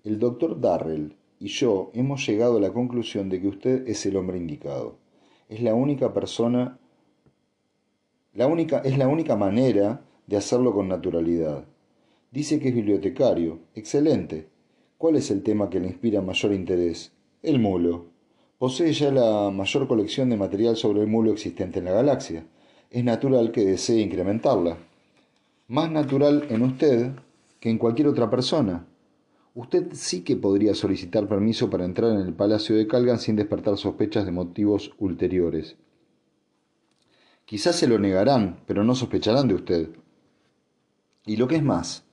El 0.03 0.19
doctor 0.19 0.59
Darrell 0.59 1.15
y 1.39 1.47
yo 1.47 1.91
hemos 1.93 2.25
llegado 2.27 2.57
a 2.57 2.61
la 2.61 2.73
conclusión 2.73 3.29
de 3.29 3.41
que 3.41 3.47
usted 3.47 3.87
es 3.87 4.05
el 4.05 4.15
hombre 4.15 4.37
indicado. 4.37 4.97
Es 5.49 5.61
la 5.61 5.73
única 5.73 6.13
persona, 6.13 6.79
la 8.37 8.45
única, 8.45 8.77
es 8.85 8.99
la 8.99 9.07
única 9.07 9.35
manera 9.35 10.01
de 10.27 10.37
hacerlo 10.37 10.71
con 10.71 10.87
naturalidad. 10.87 11.65
Dice 12.31 12.59
que 12.59 12.69
es 12.69 12.75
bibliotecario. 12.75 13.61
Excelente. 13.73 14.47
¿Cuál 14.99 15.15
es 15.15 15.31
el 15.31 15.41
tema 15.41 15.71
que 15.71 15.79
le 15.79 15.87
inspira 15.87 16.21
mayor 16.21 16.53
interés? 16.53 17.11
El 17.41 17.57
mulo. 17.57 18.05
Posee 18.59 18.93
ya 18.93 19.09
la 19.11 19.49
mayor 19.49 19.87
colección 19.87 20.29
de 20.29 20.37
material 20.37 20.77
sobre 20.77 21.01
el 21.01 21.07
mulo 21.07 21.31
existente 21.31 21.79
en 21.79 21.85
la 21.85 21.93
galaxia. 21.93 22.45
Es 22.91 23.03
natural 23.03 23.51
que 23.51 23.65
desee 23.65 24.01
incrementarla. 24.01 24.77
Más 25.67 25.89
natural 25.89 26.45
en 26.51 26.61
usted 26.61 27.13
que 27.59 27.71
en 27.71 27.79
cualquier 27.79 28.07
otra 28.07 28.29
persona. 28.29 28.85
Usted 29.55 29.87
sí 29.93 30.21
que 30.21 30.35
podría 30.35 30.75
solicitar 30.75 31.27
permiso 31.27 31.71
para 31.71 31.85
entrar 31.85 32.11
en 32.11 32.19
el 32.19 32.33
Palacio 32.33 32.75
de 32.75 32.85
Calgan 32.85 33.17
sin 33.17 33.35
despertar 33.35 33.77
sospechas 33.77 34.25
de 34.25 34.31
motivos 34.31 34.91
ulteriores. 34.99 35.75
Quizás 37.47 37.77
se 37.77 37.87
lo 37.87 37.97
negarán, 37.97 38.59
pero 38.67 38.83
no 38.83 38.93
sospecharán 38.93 39.47
de 39.47 39.55
usted. 39.55 39.89
Y 41.25 41.37
lo 41.37 41.47
que 41.47 41.55
es 41.55 41.63
más, 41.63 42.03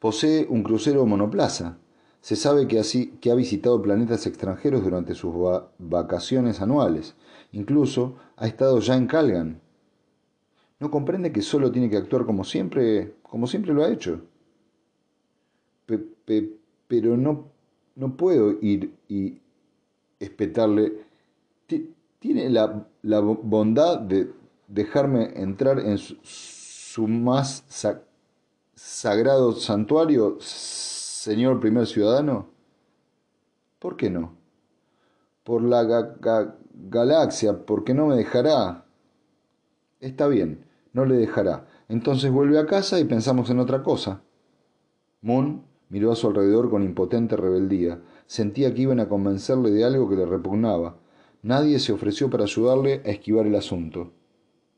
posee 0.00 0.48
un 0.48 0.64
crucero 0.64 1.06
monoplaza, 1.06 1.78
se 2.20 2.34
sabe 2.34 2.66
que, 2.66 2.80
así, 2.80 3.18
que 3.20 3.30
ha 3.30 3.36
visitado 3.36 3.80
planetas 3.80 4.26
extranjeros 4.26 4.82
durante 4.82 5.14
sus 5.14 5.34
vacaciones 5.78 6.60
anuales. 6.60 7.14
Incluso 7.52 8.16
ha 8.36 8.48
estado 8.48 8.80
ya 8.80 8.96
en 8.96 9.06
Calgan. 9.06 9.60
¿No 10.80 10.90
comprende 10.90 11.30
que 11.30 11.42
solo 11.42 11.70
tiene 11.70 11.88
que 11.88 11.98
actuar 11.98 12.26
como 12.26 12.42
siempre, 12.42 13.14
como 13.22 13.46
siempre 13.46 13.72
lo 13.72 13.84
ha 13.84 13.92
hecho? 13.92 14.22
pero 16.88 17.16
no 17.16 17.52
no 17.96 18.16
puedo 18.16 18.58
ir 18.60 18.94
y 19.08 19.38
espetarle. 20.18 20.92
Tiene 22.18 22.50
la, 22.50 22.84
bondad 23.20 23.98
de 23.98 24.30
dejarme 24.72 25.32
entrar 25.36 25.78
en 25.78 25.98
su, 25.98 27.06
más 27.06 27.64
sagrado 28.74 29.52
santuario, 29.52 30.38
señor 30.40 31.60
primer 31.60 31.86
ciudadano. 31.86 32.48
¿Por 33.78 33.96
qué 33.96 34.10
no? 34.10 34.34
Por 35.44 35.62
la 35.62 35.84
galaxia, 36.74 37.64
porque 37.66 37.92
no 37.92 38.06
me 38.06 38.16
dejará. 38.16 38.86
Está 40.00 40.26
bien, 40.26 40.64
no 40.92 41.04
le 41.04 41.16
dejará. 41.16 41.66
Entonces 41.88 42.30
vuelve 42.30 42.58
a 42.58 42.66
casa 42.66 42.98
y 42.98 43.04
pensamos 43.04 43.50
en 43.50 43.58
otra 43.58 43.82
cosa. 43.82 44.22
Moon 45.20 45.64
miró 45.90 46.12
a 46.12 46.16
su 46.16 46.28
alrededor 46.28 46.70
con 46.70 46.82
impotente 46.82 47.36
rebeldía. 47.36 48.00
Sentía 48.26 48.72
que 48.72 48.82
iban 48.82 49.00
a 49.00 49.08
convencerle 49.08 49.70
de 49.70 49.84
algo 49.84 50.08
que 50.08 50.16
le 50.16 50.24
repugnaba. 50.24 50.96
Nadie 51.42 51.78
se 51.78 51.92
ofreció 51.92 52.30
para 52.30 52.44
ayudarle 52.44 53.02
a 53.04 53.10
esquivar 53.10 53.46
el 53.46 53.56
asunto. 53.56 54.12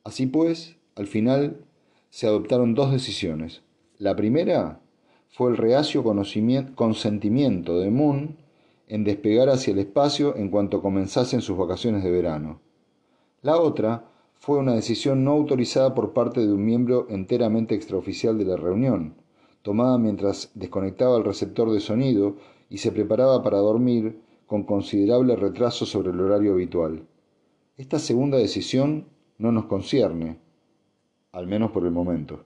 Así 0.04 0.26
pues, 0.26 0.76
al 0.96 1.06
final 1.06 1.64
se 2.10 2.26
adoptaron 2.26 2.74
dos 2.74 2.92
decisiones. 2.92 3.62
La 3.98 4.14
primera 4.14 4.80
fue 5.30 5.50
el 5.50 5.56
reacio 5.56 6.04
consentimiento 6.74 7.80
de 7.80 7.90
Moon 7.90 8.36
en 8.86 9.02
despegar 9.02 9.48
hacia 9.48 9.72
el 9.72 9.78
espacio 9.78 10.36
en 10.36 10.50
cuanto 10.50 10.82
comenzasen 10.82 11.40
sus 11.40 11.56
vacaciones 11.56 12.04
de 12.04 12.10
verano. 12.10 12.60
La 13.40 13.56
otra 13.58 14.04
fue 14.34 14.58
una 14.58 14.74
decisión 14.74 15.24
no 15.24 15.32
autorizada 15.32 15.94
por 15.94 16.12
parte 16.12 16.40
de 16.46 16.52
un 16.52 16.64
miembro 16.64 17.06
enteramente 17.08 17.74
extraoficial 17.74 18.36
de 18.36 18.44
la 18.44 18.56
reunión, 18.56 19.14
tomada 19.62 19.96
mientras 19.96 20.50
desconectaba 20.54 21.16
el 21.16 21.24
receptor 21.24 21.72
de 21.72 21.80
sonido 21.80 22.36
y 22.68 22.78
se 22.78 22.92
preparaba 22.92 23.42
para 23.42 23.56
dormir 23.56 24.20
con 24.46 24.64
considerable 24.64 25.34
retraso 25.34 25.86
sobre 25.86 26.10
el 26.10 26.20
horario 26.20 26.52
habitual. 26.52 27.06
Esta 27.78 27.98
segunda 27.98 28.36
decisión 28.36 29.06
no 29.38 29.52
nos 29.52 29.66
concierne, 29.66 30.38
al 31.32 31.46
menos 31.46 31.70
por 31.70 31.84
el 31.84 31.90
momento. 31.90 32.44